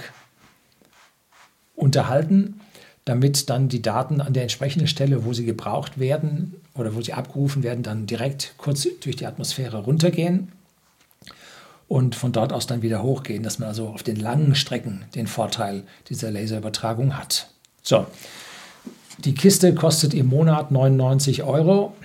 unterhalten, 1.76 2.60
damit 3.06 3.50
dann 3.50 3.70
die 3.70 3.82
Daten 3.82 4.20
an 4.20 4.34
der 4.34 4.44
entsprechenden 4.44 4.88
Stelle, 4.88 5.24
wo 5.24 5.34
sie 5.34 5.46
gebraucht 5.46 5.98
werden 5.98 6.56
oder 6.74 6.94
wo 6.94 7.02
sie 7.02 7.14
abgerufen 7.14 7.64
werden, 7.64 7.84
dann 7.84 8.06
direkt 8.06 8.56
kurz 8.58 8.86
durch 9.02 9.16
die 9.16 9.26
Atmosphäre 9.26 9.78
runtergehen 9.78 10.52
und 11.88 12.16
von 12.16 12.32
dort 12.32 12.52
aus 12.52 12.68
dann 12.68 12.82
wieder 12.82 13.02
hochgehen, 13.02 13.44
dass 13.44 13.60
man 13.60 13.70
also 13.70 13.88
auf 13.88 14.04
den 14.04 14.18
langen 14.18 14.56
Strecken 14.56 15.06
den 15.16 15.28
Vorteil 15.28 15.84
dieser 16.10 16.32
Laserübertragung 16.32 17.18
hat. 17.18 17.50
So, 17.82 18.06
die 19.20 19.34
Kiste 19.34 19.74
kostet 19.74 20.14
im 20.14 20.28
Monat 20.28 20.72
99 20.72 21.44
Euro 21.44 21.96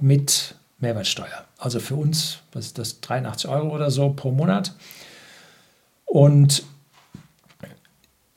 mit 0.00 0.54
Mehrwertsteuer. 0.78 1.44
Also 1.58 1.80
für 1.80 1.96
uns, 1.96 2.38
was 2.52 2.66
ist 2.66 2.78
das, 2.78 3.00
83 3.00 3.48
Euro 3.48 3.74
oder 3.74 3.90
so 3.90 4.10
pro 4.10 4.30
Monat. 4.30 4.74
Und 6.04 6.62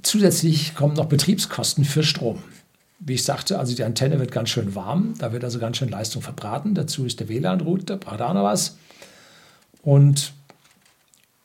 zusätzlich 0.01 0.73
kommen 0.73 0.95
noch 0.95 1.07
Betriebskosten 1.07 1.83
für 1.83 2.03
Strom. 2.03 2.41
Wie 2.99 3.13
ich 3.13 3.23
sagte, 3.23 3.59
also 3.59 3.75
die 3.75 3.83
Antenne 3.83 4.19
wird 4.19 4.31
ganz 4.31 4.49
schön 4.49 4.73
warm, 4.73 5.13
da 5.19 5.31
wird 5.31 5.43
also 5.43 5.59
ganz 5.59 5.77
schön 5.77 5.89
Leistung 5.89 6.21
verbraten. 6.21 6.73
Dazu 6.73 7.05
ist 7.05 7.19
der 7.19 7.29
WLAN-Router, 7.29 7.97
braucht 7.97 8.21
auch 8.21 8.33
noch 8.33 8.43
was. 8.43 8.77
Und 9.83 10.33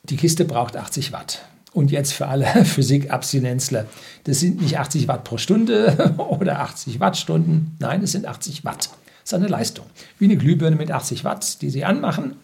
die 0.05 0.17
Kiste 0.17 0.45
braucht 0.45 0.77
80 0.77 1.13
Watt. 1.13 1.45
Und 1.73 1.91
jetzt 1.91 2.13
für 2.13 2.27
alle 2.27 2.47
Physikabstinenzler, 2.65 3.87
das 4.25 4.41
sind 4.41 4.61
nicht 4.61 4.79
80 4.79 5.09
Watt 5.09 5.25
pro 5.25 5.39
Stunde 5.39 6.15
oder 6.19 6.61
80 6.61 7.01
Wattstunden, 7.01 7.77
nein, 7.79 8.03
es 8.03 8.13
sind 8.13 8.27
80 8.27 8.65
Watt. 8.65 8.91
Das 9.23 9.33
ist 9.33 9.35
eine 9.35 9.49
Leistung. 9.49 9.87
Wie 10.19 10.25
eine 10.25 10.37
Glühbirne 10.37 10.77
mit 10.77 10.91
80 10.91 11.25
Watt, 11.25 11.63
die 11.63 11.71
Sie 11.71 11.85
anmachen 11.85 12.37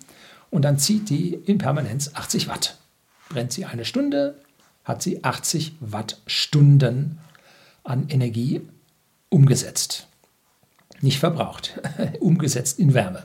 und 0.51 0.63
dann 0.63 0.79
zieht 0.79 1.11
die 1.11 1.35
in 1.35 1.59
Permanenz 1.59 2.13
80 2.15 2.49
Watt. 2.49 2.79
Brennt 3.29 3.53
sie 3.53 3.65
eine 3.65 3.85
Stunde, 3.85 4.41
hat 4.85 5.03
sie 5.03 5.23
80 5.23 5.75
Wattstunden 5.81 7.19
an 7.85 8.09
Energie 8.09 8.63
umgesetzt. 9.29 10.07
Nicht 11.01 11.19
verbraucht, 11.19 11.81
umgesetzt 12.21 12.79
in 12.79 12.95
Wärme. 12.95 13.25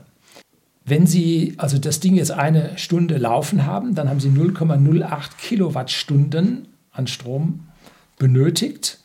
Wenn 0.84 1.06
Sie 1.06 1.54
also 1.56 1.78
das 1.78 2.00
Ding 2.00 2.14
jetzt 2.14 2.30
eine 2.30 2.76
Stunde 2.76 3.16
laufen 3.16 3.64
haben, 3.64 3.94
dann 3.94 4.08
haben 4.08 4.20
Sie 4.20 4.28
0,08 4.28 5.36
Kilowattstunden 5.40 6.68
an 6.92 7.06
Strom 7.06 7.68
benötigt. 8.18 8.98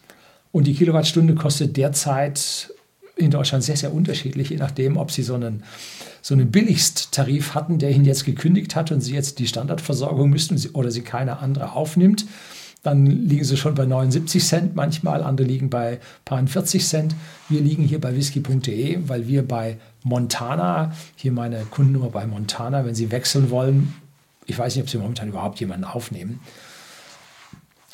Und 0.52 0.68
die 0.68 0.74
Kilowattstunde 0.74 1.36
kostet 1.36 1.78
derzeit 1.78 2.74
in 3.16 3.32
Deutschland 3.32 3.64
sehr, 3.64 3.78
sehr 3.78 3.94
unterschiedlich, 3.94 4.50
je 4.50 4.58
nachdem, 4.58 4.98
ob 4.98 5.12
Sie 5.12 5.24
so 5.24 5.36
einen, 5.36 5.64
so 6.22 6.34
einen 6.34 6.52
Billigsttarif 6.52 7.54
hatten, 7.54 7.78
der 7.78 7.92
Ihnen 7.92 8.06
jetzt 8.06 8.26
gekündigt 8.26 8.76
hat 8.76 8.92
und 8.92 9.02
Sie 9.02 9.14
jetzt 9.14 9.40
die 9.40 9.48
Standardversorgung 9.48 10.30
müssten 10.30 10.60
oder 10.74 10.92
Sie 10.92 11.02
keine 11.02 11.40
andere 11.40 11.74
aufnimmt 11.74 12.26
dann 12.82 13.06
liegen 13.06 13.44
sie 13.44 13.58
schon 13.58 13.76
bei 13.76 13.86
79 13.86 14.44
Cent 14.44 14.76
manchmal, 14.76 15.24
andere 15.24 15.48
liegen 15.48 15.70
bei 15.70 16.00
paar 16.24 16.46
40 16.46 16.86
Cent. 16.86 17.16
Wir 17.50 17.62
liegen 17.62 17.84
hier 17.84 18.00
bei 18.00 18.16
whisky.de, 18.16 19.00
weil 19.08 19.28
wir 19.28 19.46
bei 19.48 19.78
Montana, 20.04 20.94
hier 21.16 21.34
meine 21.34 21.66
Kundennummer 21.66 22.10
bei 22.10 22.26
Montana, 22.26 22.86
wenn 22.86 22.96
Sie 22.96 23.12
wechseln 23.12 23.50
wollen, 23.50 23.94
ich 24.46 24.58
weiß 24.58 24.76
nicht, 24.76 24.84
ob 24.84 24.90
Sie 24.90 24.98
momentan 24.98 25.30
überhaupt 25.30 25.60
jemanden 25.60 25.84
aufnehmen. 25.84 26.40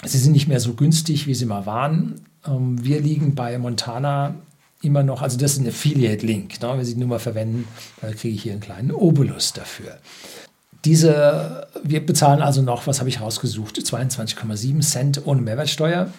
Sie 0.04 0.18
sind 0.18 0.34
nicht 0.34 0.48
mehr 0.48 0.60
so 0.60 0.74
günstig, 0.74 1.26
wie 1.26 1.34
sie 1.34 1.46
mal 1.46 1.66
waren. 1.66 2.22
Ähm, 2.46 2.84
wir 2.84 3.02
liegen 3.02 3.34
bei 3.34 3.58
Montana 3.58 4.36
immer 4.82 5.04
noch, 5.04 5.22
also 5.22 5.38
das 5.38 5.54
ist 5.54 5.60
ein 5.60 5.68
Affiliate-Link. 5.68 6.62
Ne? 6.62 6.74
Wenn 6.78 6.86
Sie 6.86 6.94
die 6.94 7.00
Nummer 7.00 7.20
verwenden, 7.20 7.68
dann 8.02 8.16
kriege 8.16 8.36
ich 8.36 8.44
hier 8.44 8.52
einen 8.52 8.62
kleinen 8.62 8.92
Obolus 8.92 9.54
dafür. 9.54 9.98
Diese, 10.86 11.68
wir 11.84 12.06
bezahlen 12.06 12.42
also 12.42 12.62
noch, 12.62 12.86
was 12.86 13.00
habe 13.00 13.10
ich 13.10 13.20
rausgesucht, 13.20 13.78
22,7 13.80 14.82
Cent 14.82 15.26
ohne 15.26 15.42
Mehrwertsteuer. 15.42 16.12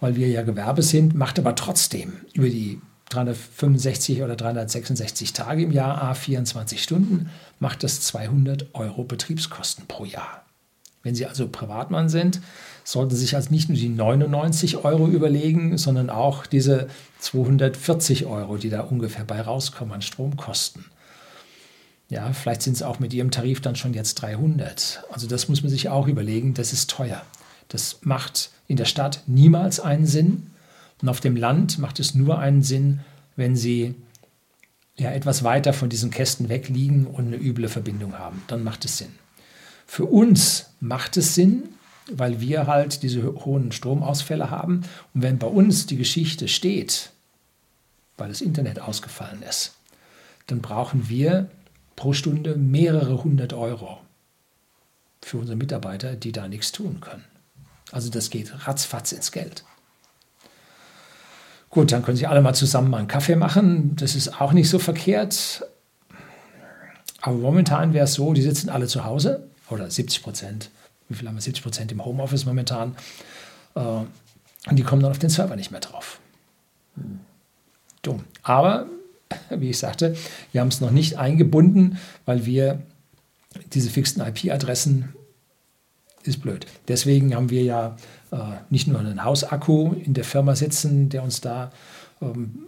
weil 0.00 0.16
wir 0.16 0.28
ja 0.28 0.42
Gewerbe 0.42 0.82
sind, 0.82 1.14
macht 1.14 1.38
aber 1.38 1.54
trotzdem 1.54 2.14
über 2.32 2.48
die 2.48 2.80
365 3.10 4.22
oder 4.22 4.34
366 4.34 5.32
Tage 5.32 5.62
im 5.62 5.70
Jahr, 5.70 6.02
a 6.02 6.14
24 6.14 6.82
Stunden, 6.82 7.30
macht 7.60 7.84
das 7.84 8.00
200 8.00 8.74
Euro 8.74 9.04
Betriebskosten 9.04 9.86
pro 9.86 10.04
Jahr. 10.04 10.44
Wenn 11.04 11.14
Sie 11.14 11.26
also 11.26 11.46
Privatmann 11.48 12.08
sind, 12.08 12.40
sollten 12.82 13.14
Sie 13.14 13.20
sich 13.20 13.36
also 13.36 13.50
nicht 13.50 13.68
nur 13.68 13.78
die 13.78 13.88
99 13.88 14.84
Euro 14.84 15.06
überlegen, 15.06 15.78
sondern 15.78 16.10
auch 16.10 16.46
diese 16.46 16.88
240 17.20 18.26
Euro, 18.26 18.56
die 18.56 18.70
da 18.70 18.80
ungefähr 18.80 19.24
bei 19.24 19.40
rauskommen 19.40 19.94
an 19.94 20.02
Stromkosten. 20.02 20.86
Ja, 22.12 22.30
vielleicht 22.34 22.60
sind 22.60 22.74
es 22.74 22.82
auch 22.82 22.98
mit 22.98 23.14
Ihrem 23.14 23.30
Tarif 23.30 23.62
dann 23.62 23.74
schon 23.74 23.94
jetzt 23.94 24.16
300. 24.16 25.02
Also 25.10 25.26
das 25.26 25.48
muss 25.48 25.62
man 25.62 25.70
sich 25.70 25.88
auch 25.88 26.06
überlegen, 26.06 26.52
das 26.52 26.74
ist 26.74 26.90
teuer. 26.90 27.22
Das 27.68 28.00
macht 28.02 28.50
in 28.68 28.76
der 28.76 28.84
Stadt 28.84 29.22
niemals 29.26 29.80
einen 29.80 30.04
Sinn. 30.04 30.50
Und 31.00 31.08
auf 31.08 31.20
dem 31.20 31.36
Land 31.36 31.78
macht 31.78 31.98
es 32.00 32.14
nur 32.14 32.38
einen 32.38 32.62
Sinn, 32.62 33.00
wenn 33.34 33.56
Sie 33.56 33.94
ja, 34.94 35.10
etwas 35.10 35.42
weiter 35.42 35.72
von 35.72 35.88
diesen 35.88 36.10
Kästen 36.10 36.50
wegliegen 36.50 37.06
und 37.06 37.28
eine 37.28 37.36
üble 37.36 37.70
Verbindung 37.70 38.18
haben. 38.18 38.42
Dann 38.46 38.62
macht 38.62 38.84
es 38.84 38.98
Sinn. 38.98 39.14
Für 39.86 40.04
uns 40.04 40.66
macht 40.80 41.16
es 41.16 41.34
Sinn, 41.34 41.62
weil 42.12 42.42
wir 42.42 42.66
halt 42.66 43.02
diese 43.02 43.22
hohen 43.46 43.72
Stromausfälle 43.72 44.50
haben. 44.50 44.82
Und 45.14 45.22
wenn 45.22 45.38
bei 45.38 45.46
uns 45.46 45.86
die 45.86 45.96
Geschichte 45.96 46.46
steht, 46.46 47.08
weil 48.18 48.28
das 48.28 48.42
Internet 48.42 48.80
ausgefallen 48.80 49.42
ist, 49.48 49.76
dann 50.46 50.60
brauchen 50.60 51.08
wir 51.08 51.48
pro 51.96 52.12
Stunde 52.12 52.56
mehrere 52.56 53.22
hundert 53.22 53.52
Euro 53.52 54.00
für 55.22 55.38
unsere 55.38 55.56
Mitarbeiter, 55.56 56.16
die 56.16 56.32
da 56.32 56.48
nichts 56.48 56.72
tun 56.72 57.00
können. 57.00 57.24
Also 57.92 58.10
das 58.10 58.30
geht 58.30 58.66
ratzfatz 58.66 59.12
ins 59.12 59.32
Geld. 59.32 59.64
Gut, 61.70 61.92
dann 61.92 62.02
können 62.02 62.16
Sie 62.16 62.26
alle 62.26 62.42
mal 62.42 62.54
zusammen 62.54 62.90
mal 62.90 62.98
einen 62.98 63.08
Kaffee 63.08 63.36
machen. 63.36 63.96
Das 63.96 64.14
ist 64.14 64.40
auch 64.40 64.52
nicht 64.52 64.68
so 64.68 64.78
verkehrt. 64.78 65.64
Aber 67.22 67.36
momentan 67.36 67.94
wäre 67.94 68.04
es 68.04 68.14
so, 68.14 68.32
die 68.34 68.42
sitzen 68.42 68.68
alle 68.68 68.86
zu 68.88 69.04
Hause 69.04 69.48
oder 69.70 69.90
70 69.90 70.22
Prozent. 70.22 70.70
Wie 71.08 71.14
viel 71.14 71.28
haben 71.28 71.36
wir? 71.36 71.40
70 71.40 71.62
Prozent 71.62 71.92
im 71.92 72.04
Homeoffice 72.04 72.44
momentan. 72.44 72.96
Äh, 73.74 73.80
und 73.80 74.76
die 74.76 74.82
kommen 74.82 75.02
dann 75.02 75.12
auf 75.12 75.18
den 75.18 75.30
Server 75.30 75.56
nicht 75.56 75.70
mehr 75.70 75.80
drauf. 75.80 76.20
Dumm. 78.02 78.24
Aber, 78.42 78.86
wie 79.50 79.70
ich 79.70 79.78
sagte, 79.78 80.16
wir 80.52 80.60
haben 80.60 80.68
es 80.68 80.80
noch 80.80 80.90
nicht 80.90 81.18
eingebunden, 81.18 81.98
weil 82.24 82.46
wir 82.46 82.82
diese 83.72 83.90
fixen 83.90 84.22
IP-Adressen 84.22 85.12
ist 86.24 86.40
blöd. 86.40 86.66
Deswegen 86.88 87.34
haben 87.34 87.50
wir 87.50 87.62
ja 87.62 87.96
äh, 88.30 88.36
nicht 88.70 88.86
nur 88.86 89.00
einen 89.00 89.24
Hausakku 89.24 89.92
in 89.92 90.14
der 90.14 90.24
Firma 90.24 90.54
sitzen, 90.54 91.08
der 91.08 91.22
uns 91.22 91.40
da 91.40 91.72
ähm, 92.20 92.66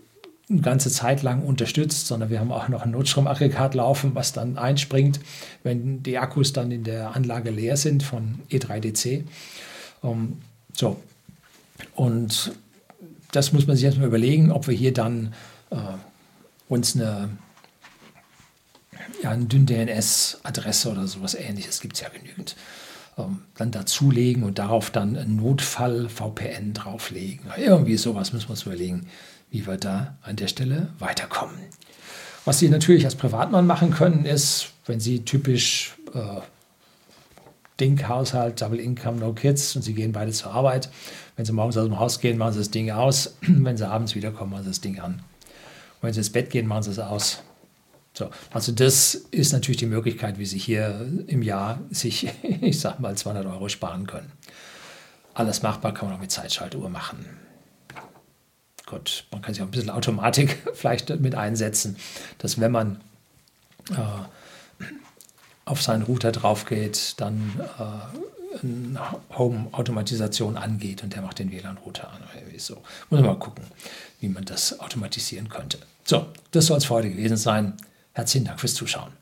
eine 0.50 0.60
ganze 0.60 0.90
Zeit 0.90 1.22
lang 1.22 1.42
unterstützt, 1.42 2.06
sondern 2.06 2.28
wir 2.28 2.38
haben 2.38 2.52
auch 2.52 2.68
noch 2.68 2.82
ein 2.82 2.90
Notstromaggregat 2.90 3.74
laufen, 3.74 4.14
was 4.14 4.32
dann 4.32 4.58
einspringt, 4.58 5.20
wenn 5.62 6.02
die 6.02 6.18
Akkus 6.18 6.52
dann 6.52 6.70
in 6.70 6.84
der 6.84 7.16
Anlage 7.16 7.50
leer 7.50 7.76
sind 7.76 8.02
von 8.02 8.40
E3DC. 8.50 9.24
Ähm, 10.02 10.38
so. 10.74 10.98
Und 11.94 12.52
das 13.32 13.52
muss 13.52 13.66
man 13.66 13.76
sich 13.76 13.86
erstmal 13.86 14.08
überlegen, 14.08 14.52
ob 14.52 14.68
wir 14.68 14.74
hier 14.74 14.92
dann 14.92 15.32
äh, 15.70 15.76
uns 16.74 16.94
eine, 16.94 17.30
ja, 19.22 19.30
eine 19.30 19.46
DNS-Adresse 19.46 20.90
oder 20.90 21.06
sowas 21.06 21.34
ähnliches, 21.34 21.80
gibt 21.80 21.94
es 21.94 22.02
ja 22.02 22.08
genügend, 22.08 22.56
ähm, 23.16 23.42
dann 23.56 23.70
dazulegen 23.70 24.42
und 24.42 24.58
darauf 24.58 24.90
dann 24.90 25.36
Notfall-VPN 25.36 26.74
drauflegen. 26.74 27.46
Irgendwie 27.56 27.96
sowas 27.96 28.32
müssen 28.32 28.48
wir 28.48 28.50
uns 28.50 28.64
überlegen, 28.64 29.08
wie 29.50 29.66
wir 29.66 29.76
da 29.76 30.16
an 30.22 30.36
der 30.36 30.48
Stelle 30.48 30.92
weiterkommen. 30.98 31.56
Was 32.44 32.58
Sie 32.58 32.68
natürlich 32.68 33.04
als 33.04 33.14
Privatmann 33.14 33.66
machen 33.66 33.90
können, 33.90 34.24
ist, 34.26 34.72
wenn 34.84 35.00
Sie 35.00 35.24
typisch 35.24 35.94
äh, 36.12 36.40
Dink-Haushalt, 37.80 38.60
Double 38.60 38.78
Income, 38.78 39.18
No 39.18 39.32
Kids 39.32 39.74
und 39.76 39.82
Sie 39.82 39.94
gehen 39.94 40.12
beide 40.12 40.32
zur 40.32 40.52
Arbeit. 40.52 40.90
Wenn 41.36 41.44
Sie 41.44 41.52
morgens 41.52 41.76
aus 41.76 41.86
dem 41.86 41.98
Haus 41.98 42.20
gehen, 42.20 42.36
machen 42.38 42.52
Sie 42.52 42.58
das 42.58 42.70
Ding 42.70 42.90
aus. 42.90 43.36
Wenn 43.40 43.76
Sie 43.76 43.88
abends 43.88 44.14
wiederkommen, 44.14 44.52
machen 44.52 44.64
Sie 44.64 44.70
das 44.70 44.80
Ding 44.80 45.00
an. 45.00 45.22
Wenn 46.04 46.12
Sie 46.12 46.20
ins 46.20 46.30
Bett 46.30 46.50
gehen, 46.50 46.66
machen 46.66 46.82
Sie 46.82 46.90
es 46.90 46.98
aus. 46.98 47.42
So, 48.12 48.30
also 48.52 48.72
das 48.72 49.14
ist 49.14 49.52
natürlich 49.52 49.78
die 49.78 49.86
Möglichkeit, 49.86 50.38
wie 50.38 50.46
Sie 50.46 50.58
hier 50.58 51.08
im 51.26 51.42
Jahr 51.42 51.80
sich, 51.90 52.28
ich 52.42 52.78
sag 52.78 53.00
mal, 53.00 53.16
200 53.16 53.46
Euro 53.46 53.68
sparen 53.68 54.06
können. 54.06 54.30
Alles 55.32 55.62
machbar 55.62 55.92
kann 55.94 56.08
man 56.08 56.16
auch 56.16 56.20
mit 56.20 56.30
Zeitschaltuhr 56.30 56.88
machen. 56.90 57.26
Gut, 58.86 59.24
man 59.32 59.42
kann 59.42 59.54
sich 59.54 59.62
auch 59.62 59.66
ein 59.66 59.72
bisschen 59.72 59.90
Automatik 59.90 60.62
vielleicht 60.74 61.20
mit 61.20 61.34
einsetzen, 61.34 61.96
dass 62.38 62.60
wenn 62.60 62.70
man 62.70 63.00
äh, 63.90 64.84
auf 65.64 65.82
seinen 65.82 66.02
Router 66.02 66.32
drauf 66.32 66.66
geht, 66.66 67.18
dann 67.20 67.60
äh, 67.78 69.36
Home-Automatisation 69.36 70.56
angeht 70.56 71.02
und 71.02 71.14
der 71.14 71.22
macht 71.22 71.38
den 71.38 71.50
WLAN-Router 71.50 72.12
an. 72.12 72.22
So. 72.58 72.76
Muss 73.10 73.20
man 73.20 73.24
mal 73.24 73.38
gucken, 73.38 73.64
wie 74.20 74.28
man 74.28 74.44
das 74.44 74.78
automatisieren 74.78 75.48
könnte. 75.48 75.78
So, 76.04 76.26
das 76.50 76.66
soll 76.66 76.78
es 76.78 76.84
für 76.84 76.94
heute 76.94 77.10
gewesen 77.10 77.36
sein. 77.36 77.74
Herzlichen 78.12 78.46
Dank 78.46 78.60
fürs 78.60 78.74
Zuschauen. 78.74 79.12